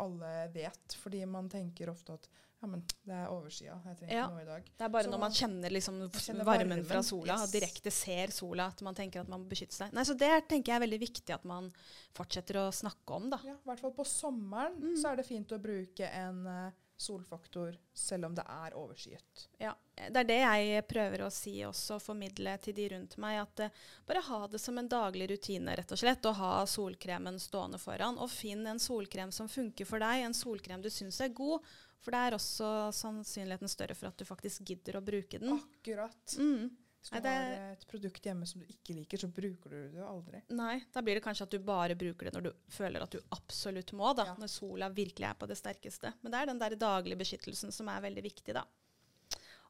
Alle 0.00 0.48
vet, 0.54 0.94
fordi 1.02 1.24
man 1.26 1.48
tenker 1.48 1.90
ofte 1.90 2.14
at 2.14 2.28
ja, 2.60 2.66
men 2.66 2.80
det 3.06 3.14
er 3.14 3.28
oversida, 3.30 3.76
jeg 3.86 3.96
trenger 4.00 4.14
Ja. 4.16 4.26
noe 4.28 4.40
i 4.42 4.44
dag. 4.44 4.64
Det 4.64 4.84
er 4.84 4.88
bare 4.88 5.04
Så- 5.04 5.10
når 5.12 5.20
man 5.20 5.30
kjenner, 5.30 5.70
liksom, 5.70 6.00
Kjenner 6.10 6.44
varmen, 6.44 6.68
varmen, 6.68 6.84
fra 6.84 7.02
sola, 7.02 7.34
yes. 7.42 7.52
direkte 7.52 7.92
ser 7.92 8.26
sola, 8.34 8.66
at 8.66 8.82
man 8.82 8.94
tenker 8.96 9.20
at 9.20 9.28
man 9.28 9.44
må 9.44 9.48
beskytte 9.48 9.74
seg. 9.78 9.92
Nei, 9.92 10.02
Så 10.02 10.16
det 10.18 10.48
tenker 10.48 10.72
jeg 10.72 10.82
er 10.82 10.86
veldig 10.86 11.00
viktig 11.00 11.34
at 11.34 11.44
man 11.44 11.70
fortsetter 12.14 12.54
å 12.56 12.72
snakke 12.74 13.14
om, 13.14 13.30
da. 13.30 13.38
Ja, 13.44 13.52
I 13.54 13.68
hvert 13.68 13.78
fall 13.80 13.92
på 13.92 14.04
sommeren 14.04 14.74
Mm. 14.80 14.96
så 14.96 15.12
er 15.12 15.16
det 15.16 15.26
fint 15.26 15.48
å 15.52 15.58
bruke 15.62 16.00
en 16.12 16.46
eh, 16.46 16.70
solfaktor 16.98 17.76
selv 17.94 18.26
om 18.26 18.34
det 18.34 18.44
er 18.48 18.74
overskyet. 18.76 19.44
Ja, 19.62 19.74
Det 19.94 20.22
er 20.22 20.28
det 20.28 20.38
jeg 20.38 20.86
prøver 20.90 21.24
å 21.24 21.30
si 21.32 21.54
også, 21.66 21.98
formidle 22.02 22.56
til 22.62 22.74
de 22.74 22.88
rundt 22.92 23.16
meg. 23.22 23.40
At 23.42 23.62
eh, 23.66 23.84
bare 24.06 24.22
ha 24.28 24.40
det 24.50 24.60
som 24.62 24.78
en 24.78 24.90
daglig 24.90 25.30
rutine, 25.30 25.76
rett 25.78 25.94
og 25.94 26.00
slett. 26.00 26.26
Og 26.26 26.38
ha 26.38 26.52
solkremen 26.66 27.38
stående 27.42 27.80
foran. 27.82 28.18
Og 28.18 28.30
finn 28.30 28.66
en 28.66 28.82
solkrem 28.82 29.32
som 29.34 29.50
funker 29.50 29.88
for 29.88 30.02
deg, 30.02 30.24
en 30.26 30.36
solkrem 30.36 30.82
du 30.82 30.90
syns 30.90 31.20
er 31.24 31.34
god. 31.34 31.66
For 32.02 32.14
det 32.14 32.24
er 32.24 32.36
også 32.36 32.68
sannsynligheten 32.94 33.70
større 33.70 33.96
for 33.98 34.10
at 34.10 34.18
du 34.18 34.26
faktisk 34.26 34.66
gidder 34.70 34.98
å 34.98 35.04
bruke 35.04 35.40
den. 35.42 35.56
Akkurat. 35.58 36.38
Mm. 36.38 36.68
Hvis 36.98 37.12
Nei, 37.12 37.20
du 37.20 37.26
det- 37.28 37.34
har 37.34 37.72
et 37.72 37.86
produkt 37.86 38.24
hjemme 38.26 38.46
som 38.46 38.60
du 38.60 38.66
ikke 38.66 38.94
liker, 38.96 39.18
så 39.22 39.28
bruker 39.32 39.70
du 39.70 39.76
det 39.92 40.00
jo 40.00 40.06
aldri. 40.08 40.42
Nei, 40.50 40.82
da 40.92 41.00
blir 41.00 41.14
det 41.14 41.22
kanskje 41.22 41.46
at 41.46 41.50
du 41.54 41.58
bare 41.58 41.94
bruker 41.94 42.26
det 42.26 42.34
når 42.34 42.48
du 42.48 42.52
føler 42.68 43.02
at 43.02 43.10
du 43.14 43.20
absolutt 43.32 43.92
må, 43.92 44.10
da. 44.16 44.24
Ja. 44.32 44.34
Når 44.34 44.50
sola 44.50 44.90
virkelig 44.90 45.28
er 45.30 45.34
på 45.38 45.46
det 45.46 45.56
sterkeste. 45.56 46.12
Men 46.22 46.32
det 46.32 46.40
er 46.40 46.46
den 46.46 46.58
der 46.58 46.76
daglige 46.76 47.20
beskyttelsen 47.22 47.72
som 47.72 47.88
er 47.88 48.02
veldig 48.02 48.22
viktig, 48.22 48.52
da. 48.54 48.64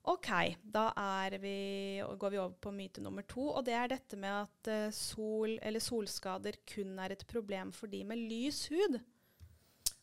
OK, 0.09 0.57
da 0.65 0.89
vi, 1.37 2.01
går 2.17 2.31
vi 2.31 2.39
over 2.39 2.55
på 2.57 2.73
myte 2.73 3.03
nummer 3.05 3.23
to. 3.29 3.51
Og 3.51 3.65
det 3.67 3.75
er 3.75 3.89
dette 3.93 4.17
med 4.17 4.49
at 4.49 4.69
eh, 4.73 4.91
sol, 4.91 5.59
eller 5.61 5.81
solskader 5.85 6.57
kun 6.67 6.99
er 6.99 7.13
et 7.13 7.27
problem 7.29 7.73
for 7.73 7.89
de 7.93 8.05
med 8.05 8.17
lys 8.17 8.69
hud. 8.73 9.01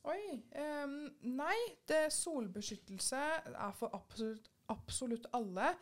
Oi. 0.06 0.44
Um, 0.54 1.10
nei, 1.24 1.56
det 1.90 2.12
solbeskyttelse 2.14 3.18
er 3.18 3.72
for 3.74 3.90
absolutt, 3.98 4.52
absolutt 4.72 5.26
alle. 5.34 5.74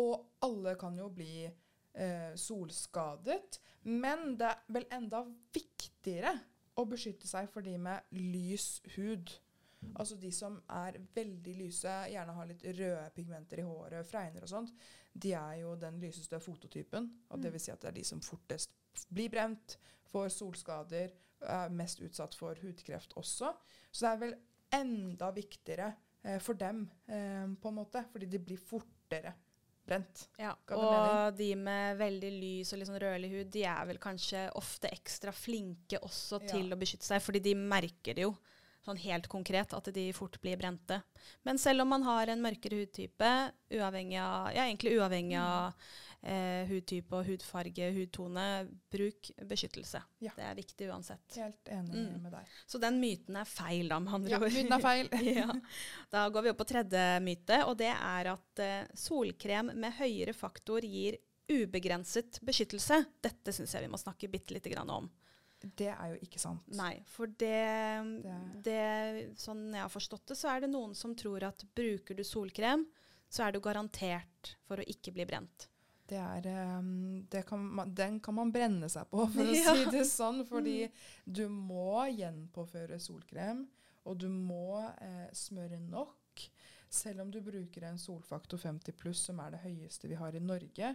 Og 0.00 0.26
alle 0.46 0.74
kan 0.80 0.96
jo 0.98 1.08
bli 1.12 1.44
eh, 1.46 2.32
solskadet. 2.34 3.60
Men 3.84 4.36
det 4.38 4.48
er 4.48 4.60
vel 4.72 4.86
enda 4.94 5.24
viktigere 5.54 6.32
å 6.80 6.84
beskytte 6.88 7.28
seg 7.28 7.50
for 7.52 7.62
de 7.66 7.76
med 7.78 8.12
lys 8.16 8.80
hud. 8.96 9.32
Altså 9.98 10.14
de 10.16 10.30
som 10.32 10.60
er 10.70 11.00
veldig 11.14 11.54
lyse, 11.58 11.90
gjerne 12.12 12.36
har 12.36 12.46
litt 12.46 12.62
røde 12.62 13.08
pigmenter 13.16 13.58
i 13.58 13.64
håret, 13.66 14.06
fregner 14.06 14.44
og 14.46 14.52
sånt. 14.52 14.70
De 15.12 15.32
er 15.34 15.56
jo 15.64 15.74
den 15.76 15.98
lyseste 16.00 16.38
fototypen. 16.40 17.10
Og 17.30 17.38
Mm. 17.38 17.42
det 17.42 17.52
vil 17.52 17.60
si 17.60 17.72
at 17.72 17.80
det 17.82 17.88
er 17.88 17.98
de 17.98 18.04
som 18.04 18.20
fortest 18.20 18.70
blir 19.10 19.28
brent, 19.30 19.76
får 20.12 20.28
solskader, 20.28 21.10
er 21.42 21.68
mest 21.74 21.98
utsatt 22.00 22.34
for 22.38 22.54
hudkreft 22.62 23.12
også. 23.16 23.52
Så 23.90 24.00
det 24.06 24.10
er 24.12 24.18
vel 24.20 24.34
enda 24.72 25.30
viktigere 25.32 25.92
for 26.38 26.54
dem, 26.54 26.84
eh, 27.08 27.46
på 27.60 27.68
en 27.68 27.74
måte, 27.80 28.04
fordi 28.12 28.28
de 28.30 28.38
blir 28.38 28.58
fortere 28.58 29.34
brent. 29.86 30.28
Ja, 30.38 30.52
og 30.70 31.34
de 31.36 31.54
med 31.58 31.98
veldig 31.98 32.30
lys 32.40 32.72
og 32.72 32.78
litt 32.78 32.88
sånn 32.88 33.00
rødlig 33.02 33.30
hud, 33.32 33.50
de 33.50 33.64
er 33.66 33.84
vel 33.88 33.98
kanskje 33.98 34.44
ofte 34.54 34.90
ekstra 34.94 35.32
flinke 35.34 35.98
også 35.98 36.40
Ja. 36.40 36.48
til 36.52 36.70
å 36.70 36.78
beskytte 36.78 37.02
seg, 37.08 37.20
fordi 37.20 37.42
de 37.42 37.54
merker 37.54 38.14
det 38.14 38.22
jo 38.22 38.36
sånn 38.86 38.98
helt 38.98 39.28
konkret 39.28 39.72
at 39.74 39.84
de 39.94 40.12
fort 40.12 40.40
blir 40.42 40.56
brente. 40.58 41.02
Men 41.44 41.58
selv 41.58 41.82
om 41.82 41.88
man 41.88 42.02
har 42.02 42.26
en 42.28 42.42
mørkere 42.42 42.80
hudtype, 42.80 43.52
uavhengig 43.70 44.18
av, 44.18 44.52
ja, 44.54 44.64
egentlig 44.66 44.96
uavhengig 44.98 45.38
av 45.38 45.74
eh, 46.22 46.64
hudtype 46.68 47.12
og 47.18 47.26
hudfarge, 47.26 47.88
hudtone, 47.96 48.44
bruk 48.90 49.30
beskyttelse. 49.48 50.02
Ja. 50.22 50.30
Det 50.36 50.44
er 50.46 50.54
viktig 50.54 50.88
uansett. 50.92 51.36
Helt 51.36 51.64
enig 51.74 51.94
Mm. 51.94 52.22
med 52.22 52.32
deg. 52.32 52.46
Så 52.66 52.78
den 52.80 53.00
myten 53.00 53.36
er 53.36 53.44
feil, 53.44 53.88
da, 53.88 53.98
med 53.98 54.14
andre 54.14 54.30
Ja, 54.30 54.38
ord. 54.38 54.52
myten 54.52 54.72
er 54.72 54.80
feil. 54.80 55.08
ja. 55.42 55.48
Da 56.10 56.28
går 56.30 56.42
vi 56.42 56.50
opp 56.50 56.58
på 56.58 56.68
tredje 56.70 57.20
myte, 57.20 57.64
og 57.66 57.76
det 57.78 57.90
er 57.92 58.32
at 58.32 58.58
eh, 58.62 58.86
solkrem 58.94 59.72
med 59.74 59.92
høyere 59.98 60.32
faktor 60.34 60.80
gir 60.80 61.18
ubegrenset 61.50 62.38
beskyttelse. 62.46 63.02
Dette 63.22 63.52
syns 63.52 63.74
jeg 63.74 63.82
vi 63.86 63.90
må 63.92 63.98
snakke 64.00 64.30
bitte 64.30 64.54
lite 64.54 64.70
grann 64.72 64.90
om. 64.90 65.10
Det 65.62 65.90
er 65.92 66.14
jo 66.14 66.20
ikke 66.26 66.40
sant. 66.42 66.62
Nei, 66.74 67.02
for 67.06 67.26
det, 67.26 68.22
Det- 68.22 68.62
det 68.62 69.38
Sånn 69.38 69.70
jeg 69.72 69.80
har 69.82 69.88
forstått 69.88 70.26
det, 70.26 70.36
så 70.36 70.48
er 70.56 70.60
det 70.60 70.70
noen 70.70 70.94
som 70.94 71.14
tror 71.14 71.42
at 71.46 71.62
bruker 71.74 72.16
du 72.16 72.22
solkrem, 72.24 72.86
så 73.30 73.46
er 73.46 73.52
du 73.52 73.60
garantert 73.60 74.56
for 74.66 74.76
å 74.76 74.84
ikke 74.86 75.12
bli 75.14 75.24
brent. 75.24 75.68
Det 76.12 76.18
er, 76.20 76.48
ehm, 76.52 77.22
det 77.32 77.44
kan 77.48 77.64
den 77.96 78.18
kan 78.20 78.36
man 78.36 78.52
brenne 78.52 78.88
seg 78.92 79.08
på, 79.12 79.24
for 79.32 79.48
å 79.48 79.54
Ja. 79.56 79.72
si 79.76 79.86
det 79.94 80.04
sånn. 80.10 80.42
Fordi 80.48 80.76
du 81.24 81.46
må 81.48 82.04
gjenpåføre 82.12 83.00
solkrem, 83.00 83.64
og 84.04 84.18
du 84.20 84.28
må 84.32 84.82
eh, 85.00 85.28
smøre 85.32 85.80
nok. 85.80 86.44
Selv 86.92 87.22
om 87.24 87.30
du 87.32 87.40
bruker 87.40 87.86
en 87.88 88.00
solfaktor 88.00 88.60
50 88.60 88.92
pluss, 89.00 89.22
som 89.30 89.40
er 89.40 89.54
det 89.54 89.62
høyeste 89.62 90.10
vi 90.10 90.18
har 90.20 90.36
i 90.36 90.42
Norge, 90.44 90.94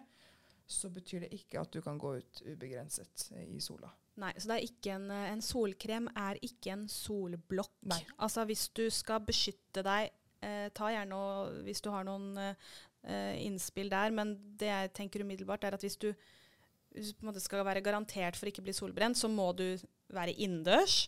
så 0.68 0.92
betyr 0.94 1.24
det 1.26 1.32
ikke 1.34 1.62
at 1.64 1.72
du 1.74 1.80
kan 1.82 1.98
gå 1.98 2.18
ut 2.20 2.42
ubegrenset 2.46 3.30
eh, 3.34 3.48
i 3.56 3.62
sola. 3.64 3.90
Nei, 4.22 4.34
så 4.42 4.58
en, 4.58 5.10
eh, 5.14 5.32
en 5.32 5.42
solkrem 5.42 6.10
er 6.18 6.40
ikke 6.46 6.74
en 6.76 6.88
solblokk. 6.92 7.74
Nei. 7.90 8.02
Altså 8.18 8.46
hvis 8.50 8.68
du 8.76 8.88
skal 8.94 9.24
beskytte 9.26 9.84
deg, 9.86 10.12
eh, 10.44 10.68
ta 10.76 10.90
gjerne 10.94 11.18
og, 11.18 11.60
hvis 11.68 11.82
du 11.86 11.90
har 11.94 12.06
noen 12.08 12.32
eh, 12.42 12.74
innspill 13.40 13.88
der, 13.94 14.12
men 14.12 14.36
det 14.60 14.68
jeg 14.68 14.94
tenker 14.98 15.24
umiddelbart 15.24 15.64
er 15.64 15.78
at 15.78 15.86
hvis 15.86 15.96
du, 16.02 16.10
hvis 16.92 17.14
du 17.14 17.20
på 17.20 17.26
en 17.26 17.32
måte 17.32 17.44
skal 17.44 17.64
være 17.64 17.84
garantert 17.86 18.36
for 18.36 18.50
ikke 18.50 18.66
bli 18.66 18.76
solbrent, 18.76 19.20
så 19.20 19.30
må 19.32 19.54
du 19.56 19.70
være 20.14 20.36
innendørs. 20.36 21.06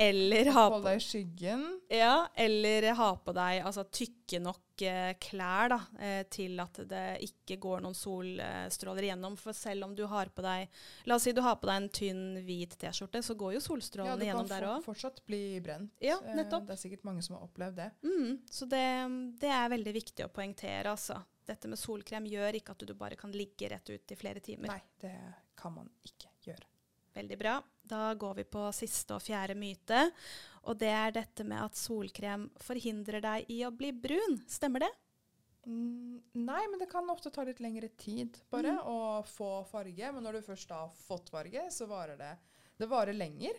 Eller 0.00 0.48
ha, 0.54 0.62
på, 0.70 0.78
deg 0.84 1.02
skyggen. 1.04 1.64
ja, 1.92 2.28
eller 2.34 2.86
ha 2.96 3.08
på 3.20 3.32
deg 3.36 3.58
altså, 3.68 3.82
tykke 3.92 4.38
nok 4.40 4.84
eh, 4.86 5.10
klær 5.20 5.72
da, 5.74 5.78
eh, 6.00 6.22
til 6.32 6.56
at 6.62 6.78
det 6.88 7.02
ikke 7.26 7.58
går 7.60 7.82
noen 7.84 7.96
solstråler 7.98 9.08
igjennom. 9.08 9.36
For 9.40 9.56
selv 9.56 9.90
om 9.90 9.92
du 9.98 10.06
har 10.08 10.30
på 10.32 10.44
deg 10.46 10.70
La 11.10 11.18
oss 11.18 11.26
si 11.28 11.34
du 11.36 11.42
har 11.44 11.58
på 11.60 11.68
deg 11.68 11.82
en 11.82 11.90
tynn, 11.92 12.22
hvit 12.46 12.78
T-skjorte, 12.80 13.20
så 13.26 13.36
går 13.36 13.58
jo 13.58 13.64
solstrålene 13.64 14.16
kan 14.16 14.30
gjennom 14.30 14.48
der 14.48 14.64
Du 14.64 14.70
kan 14.70 14.86
fortsatt 14.86 15.20
bli 15.28 15.42
brent. 15.64 15.92
Ja, 16.00 16.16
Eh. 16.30 16.38
Det 16.40 16.74
er 16.74 16.78
sikkert 16.80 17.04
mange 17.04 17.22
som 17.26 17.36
har 17.36 17.44
opplevd 17.44 17.76
det. 17.76 17.90
Mm, 18.06 18.38
så 18.50 18.66
det, 18.70 18.86
det 19.42 19.50
er 19.52 19.68
veldig 19.72 19.92
viktig 19.94 20.24
å 20.24 20.32
poengtere. 20.32 20.94
Altså. 20.94 21.18
Dette 21.50 21.70
med 21.70 21.80
solkrem 21.80 22.28
gjør 22.30 22.60
ikke 22.60 22.76
at 22.76 22.84
du 22.86 22.94
bare 22.98 23.18
kan 23.18 23.32
ligge 23.34 23.70
rett 23.72 23.90
ut 23.90 24.14
i 24.14 24.18
flere 24.18 24.42
timer. 24.44 24.70
Nei, 24.70 24.82
det 25.02 25.16
kan 25.58 25.74
man 25.74 25.90
ikke 26.06 26.30
gjøre. 26.46 26.68
Veldig 27.16 27.38
bra. 27.38 27.56
Da 27.82 28.14
går 28.14 28.34
vi 28.38 28.46
på 28.46 28.68
siste 28.76 29.16
og 29.16 29.24
fjerde 29.24 29.56
myte. 29.58 30.04
Og 30.70 30.78
det 30.78 30.90
er 30.94 31.14
dette 31.16 31.46
med 31.46 31.58
at 31.58 31.78
solkrem 31.78 32.46
forhindrer 32.62 33.24
deg 33.24 33.50
i 33.50 33.62
å 33.66 33.72
bli 33.74 33.90
brun. 33.96 34.38
Stemmer 34.48 34.84
det? 34.86 34.90
Mm, 35.66 36.20
nei, 36.40 36.60
men 36.70 36.78
det 36.80 36.88
kan 36.90 37.08
ofte 37.12 37.32
ta 37.34 37.44
litt 37.44 37.60
lengre 37.60 37.90
tid 38.00 38.38
bare 38.50 38.78
mm. 38.78 38.86
å 38.88 39.00
få 39.28 39.50
farge. 39.68 40.12
Men 40.14 40.24
når 40.24 40.38
du 40.38 40.46
først 40.52 40.72
har 40.74 40.94
fått 41.02 41.32
farge, 41.32 41.66
så 41.74 41.88
varer 41.90 42.20
det 42.20 42.32
Det 42.80 42.88
varer 42.88 43.12
lenger. 43.12 43.58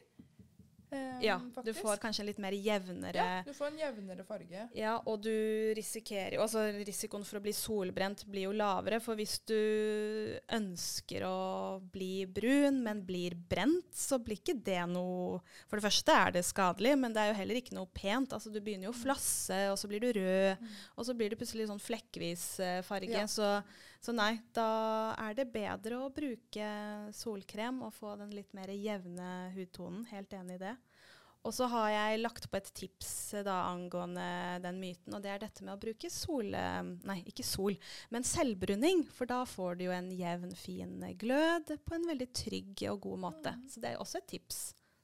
Eh, 0.91 1.21
Ja. 1.25 1.37
Du 1.63 1.73
får 1.73 1.99
kanskje 2.01 2.23
en 2.23 2.29
litt 2.31 2.39
mer 2.41 2.55
jevnere 2.55 3.15
Ja, 3.15 3.43
du 3.45 3.53
får 3.53 3.67
en 3.71 3.77
jevnere 3.79 4.25
farge. 4.27 4.67
Ja, 4.75 4.97
og 5.05 5.21
du 5.23 5.31
risikerer 5.77 6.35
jo 6.37 6.41
Altså 6.45 6.63
risikoen 6.81 7.25
for 7.27 7.39
å 7.39 7.43
bli 7.43 7.53
solbrent 7.55 8.25
blir 8.25 8.47
jo 8.49 8.55
lavere, 8.57 8.99
for 9.03 9.15
hvis 9.19 9.37
du 9.45 9.55
ønsker 10.51 11.25
å 11.27 11.79
bli 11.93 12.25
brun, 12.25 12.81
men 12.83 13.03
blir 13.05 13.35
brent, 13.35 13.89
så 13.95 14.19
blir 14.21 14.39
ikke 14.41 14.57
det 14.63 14.81
noe 14.91 15.39
For 15.69 15.77
det 15.79 15.85
første 15.85 16.17
er 16.17 16.35
det 16.37 16.45
skadelig, 16.47 16.95
men 16.99 17.13
det 17.13 17.23
er 17.23 17.31
jo 17.31 17.39
heller 17.39 17.59
ikke 17.61 17.77
noe 17.77 17.89
pent. 17.93 18.33
Altså 18.35 18.51
du 18.51 18.59
begynner 18.61 18.89
jo 18.89 18.95
å 18.95 19.01
flasse, 19.01 19.61
og 19.71 19.77
så 19.79 19.89
blir 19.91 20.03
du 20.03 20.11
rød, 20.19 20.67
og 20.97 21.07
så 21.07 21.15
blir 21.17 21.31
det 21.31 21.39
plutselig 21.39 21.69
sånn 21.69 21.81
flekkvis 21.81 22.45
eh, 22.63 22.81
farge. 22.87 23.13
Ja. 23.13 23.27
Så, 23.29 23.47
så 24.01 24.15
nei, 24.15 24.33
da 24.55 25.13
er 25.21 25.35
det 25.37 25.47
bedre 25.53 26.01
å 26.01 26.11
bruke 26.13 26.67
solkrem 27.15 27.81
og 27.85 27.93
få 27.95 28.15
den 28.19 28.33
litt 28.35 28.53
mer 28.57 28.71
jevne 28.73 29.51
hudtonen. 29.55 30.05
Helt 30.11 30.33
enig 30.37 30.57
i 30.59 30.63
det. 30.65 30.75
Og 31.41 31.53
så 31.55 31.65
har 31.71 31.89
jeg 31.89 32.19
lagt 32.21 32.45
på 32.51 32.59
et 32.59 32.69
tips 32.77 33.11
eh, 33.39 33.45
da 33.45 33.63
angående 33.71 34.25
den 34.61 34.77
myten, 34.81 35.15
og 35.15 35.23
det 35.23 35.31
er 35.33 35.41
dette 35.41 35.65
med 35.65 35.73
å 35.73 35.81
bruke 35.81 36.11
sol 36.13 36.53
eh, 36.57 36.81
Nei, 37.09 37.21
ikke 37.31 37.45
sol, 37.45 37.77
men 38.13 38.27
selvbruning. 38.27 39.07
For 39.15 39.29
da 39.29 39.41
får 39.49 39.79
du 39.79 39.87
jo 39.87 39.95
en 39.95 40.11
jevn, 40.13 40.53
fin 40.57 40.99
glød 41.21 41.73
på 41.85 41.97
en 41.97 42.07
veldig 42.11 42.29
trygg 42.37 42.85
og 42.91 43.01
god 43.07 43.25
måte. 43.25 43.55
Så 43.71 43.81
det 43.81 43.93
er 43.93 44.03
også 44.03 44.21
et 44.21 44.29
tips. 44.35 44.61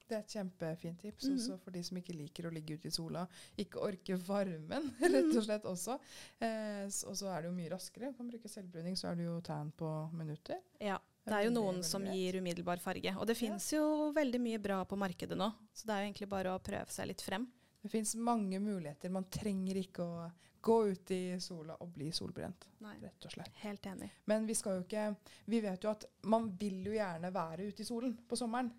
Det 0.08 0.16
er 0.16 0.22
et 0.22 0.34
kjempefint 0.38 1.02
tips, 1.02 1.26
mm. 1.28 1.34
også 1.36 1.56
for 1.60 1.74
de 1.74 1.82
som 1.84 1.98
ikke 2.00 2.14
liker 2.16 2.46
å 2.48 2.52
ligge 2.54 2.78
ute 2.78 2.88
i 2.88 2.94
sola. 2.94 3.26
Ikke 3.60 3.82
orker 3.84 4.20
varmen, 4.24 4.88
rett 5.02 5.34
og 5.34 5.44
slett 5.44 5.68
også. 5.68 5.98
Eh, 6.40 6.86
og 6.86 7.18
så 7.18 7.28
er 7.34 7.44
det 7.44 7.50
jo 7.50 7.56
mye 7.58 7.72
raskere. 7.74 8.14
Kan 8.16 8.30
bruke 8.30 8.48
selvbruning, 8.48 8.96
så 8.96 9.10
er 9.10 9.18
du 9.18 9.26
jo 9.26 9.36
tan 9.44 9.74
på 9.76 9.90
minutter. 10.16 10.62
Ja. 10.80 10.96
Det 11.28 11.36
er 11.38 11.46
jo 11.48 11.52
noen 11.54 11.82
som 11.86 12.04
gir 12.08 12.38
umiddelbar 12.40 12.80
farge. 12.82 13.14
Og 13.18 13.26
det 13.28 13.36
fins 13.38 13.70
jo 13.74 14.10
veldig 14.16 14.40
mye 14.40 14.58
bra 14.62 14.82
på 14.88 14.98
markedet 14.98 15.38
nå, 15.38 15.50
så 15.72 15.86
det 15.88 15.94
er 15.94 16.02
jo 16.02 16.10
egentlig 16.10 16.28
bare 16.32 16.54
å 16.54 16.60
prøve 16.64 16.90
seg 16.94 17.10
litt 17.10 17.24
frem. 17.24 17.46
Det 17.82 17.90
fins 17.92 18.14
mange 18.16 18.58
muligheter. 18.60 19.12
Man 19.14 19.28
trenger 19.30 19.78
ikke 19.80 20.02
å 20.04 20.28
gå 20.60 20.76
ut 20.90 21.10
i 21.14 21.38
sola 21.40 21.76
og 21.80 21.92
bli 21.94 22.08
solbrent, 22.12 22.66
Nei, 22.82 22.96
rett 23.00 23.24
og 23.28 23.30
slett. 23.32 23.52
helt 23.62 23.86
enig. 23.86 24.08
Men 24.26 24.46
vi 24.48 24.56
skal 24.58 24.80
jo 24.80 24.82
ikke 24.82 25.04
Vi 25.46 25.60
vet 25.62 25.84
jo 25.84 25.90
at 25.92 26.04
man 26.26 26.48
vil 26.58 26.80
jo 26.84 26.92
gjerne 26.96 27.30
være 27.32 27.68
ute 27.70 27.84
i 27.84 27.86
solen 27.86 28.16
på 28.28 28.36
sommeren. 28.36 28.72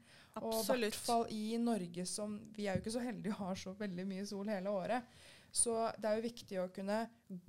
Og 0.43 0.59
i 0.59 0.81
hvert 0.83 0.95
fall 0.95 1.25
i 1.33 1.57
Norge 1.57 2.05
som 2.05 2.35
Vi 2.55 2.67
er 2.67 2.75
jo 2.77 2.83
ikke 2.83 2.93
så 2.93 3.03
heldige 3.03 3.33
og 3.33 3.39
har 3.47 3.55
så 3.55 3.73
veldig 3.79 4.05
mye 4.11 4.25
sol 4.27 4.51
hele 4.51 4.69
året. 4.69 5.03
Så 5.51 5.73
det 5.97 6.05
er 6.09 6.19
jo 6.19 6.27
viktig 6.27 6.59
å 6.61 6.69
kunne 6.75 6.99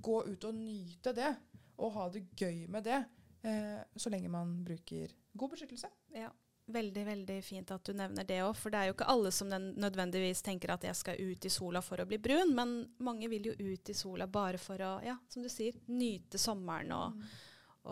gå 0.01 0.17
ut 0.31 0.47
og 0.49 0.55
nyte 0.57 1.13
det, 1.13 1.35
og 1.77 1.91
ha 1.93 2.07
det 2.09 2.23
gøy 2.37 2.63
med 2.71 2.87
det, 2.87 3.03
eh, 3.43 3.81
så 3.95 4.09
lenge 4.13 4.29
man 4.29 4.63
bruker 4.65 5.11
god 5.37 5.53
beskyttelse. 5.55 5.89
Ja. 6.15 6.29
Veldig 6.71 7.03
veldig 7.05 7.37
fint 7.43 7.71
at 7.73 7.83
du 7.83 7.91
nevner 7.97 8.23
det 8.23 8.37
òg. 8.45 8.53
For 8.55 8.71
det 8.71 8.79
er 8.79 8.89
jo 8.91 8.93
ikke 8.95 9.07
alle 9.11 9.31
som 9.35 9.49
den 9.51 9.71
nødvendigvis 9.81 10.43
tenker 10.45 10.71
at 10.75 10.83
jeg 10.87 10.95
skal 10.95 11.19
ut 11.19 11.45
i 11.45 11.51
sola 11.51 11.81
for 11.83 11.99
å 11.99 12.05
bli 12.07 12.19
brun, 12.21 12.53
men 12.55 12.75
mange 13.03 13.27
vil 13.31 13.49
jo 13.51 13.55
ut 13.59 13.89
i 13.89 13.95
sola 13.97 14.27
bare 14.27 14.57
for 14.61 14.79
å, 14.79 14.91
ja, 15.03 15.17
som 15.27 15.43
du 15.43 15.49
sier, 15.51 15.75
nyte 15.91 16.39
sommeren 16.39 16.93
og, 16.95 17.23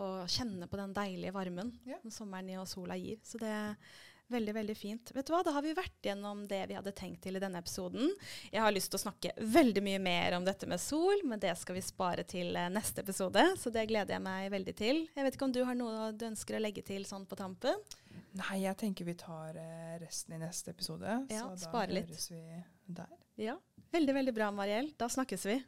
og 0.00 0.22
kjenne 0.30 0.68
på 0.70 0.78
den 0.80 0.94
deilige 0.96 1.34
varmen 1.34 1.74
Ja. 1.84 1.98
som 2.06 2.10
sommeren 2.22 2.54
og 2.62 2.68
sola 2.70 2.96
gir. 2.96 3.18
Så 3.26 3.42
det 3.42 3.52
veldig, 4.30 4.54
veldig 4.56 4.76
fint. 4.78 5.10
Vet 5.14 5.26
du 5.28 5.32
hva, 5.34 5.42
Da 5.46 5.52
har 5.54 5.64
vi 5.64 5.74
vært 5.76 6.06
gjennom 6.06 6.44
det 6.50 6.60
vi 6.70 6.76
hadde 6.78 6.92
tenkt 6.96 7.22
til 7.24 7.36
i 7.38 7.42
denne 7.42 7.60
episoden. 7.62 8.12
Jeg 8.52 8.62
har 8.64 8.74
lyst 8.74 8.92
til 8.92 9.00
å 9.00 9.02
snakke 9.04 9.32
veldig 9.38 9.82
mye 9.86 10.02
mer 10.02 10.36
om 10.38 10.46
dette 10.46 10.68
med 10.70 10.80
sol, 10.82 11.24
men 11.28 11.42
det 11.42 11.52
skal 11.60 11.78
vi 11.78 11.84
spare 11.84 12.24
til 12.28 12.54
eh, 12.56 12.70
neste 12.72 13.04
episode. 13.04 13.44
Så 13.60 13.72
det 13.74 13.86
gleder 13.90 14.16
jeg 14.16 14.24
meg 14.24 14.50
veldig 14.54 14.76
til. 14.78 15.02
Jeg 15.16 15.26
vet 15.26 15.38
ikke 15.38 15.48
om 15.50 15.56
du 15.56 15.62
har 15.66 15.78
noe 15.78 16.12
du 16.12 16.26
ønsker 16.30 16.58
å 16.58 16.62
legge 16.62 16.84
til 16.86 17.06
sånn 17.08 17.26
på 17.30 17.38
tampen? 17.40 17.82
Nei, 18.38 18.60
jeg 18.62 18.78
tenker 18.78 19.08
vi 19.08 19.16
tar 19.18 19.58
eh, 19.58 19.98
resten 20.02 20.36
i 20.36 20.40
neste 20.42 20.74
episode. 20.74 21.18
Ja, 21.32 21.48
så 21.48 21.56
da 21.56 21.64
spare 21.66 21.98
litt. 21.98 22.10
høres 22.10 22.30
vi 22.30 22.42
der. 23.00 23.18
Ja. 23.40 23.58
Veldig, 23.90 24.14
veldig 24.20 24.34
bra, 24.36 24.50
Mariell. 24.54 24.92
Da 25.00 25.08
snakkes 25.10 25.46
vi. 25.50 25.58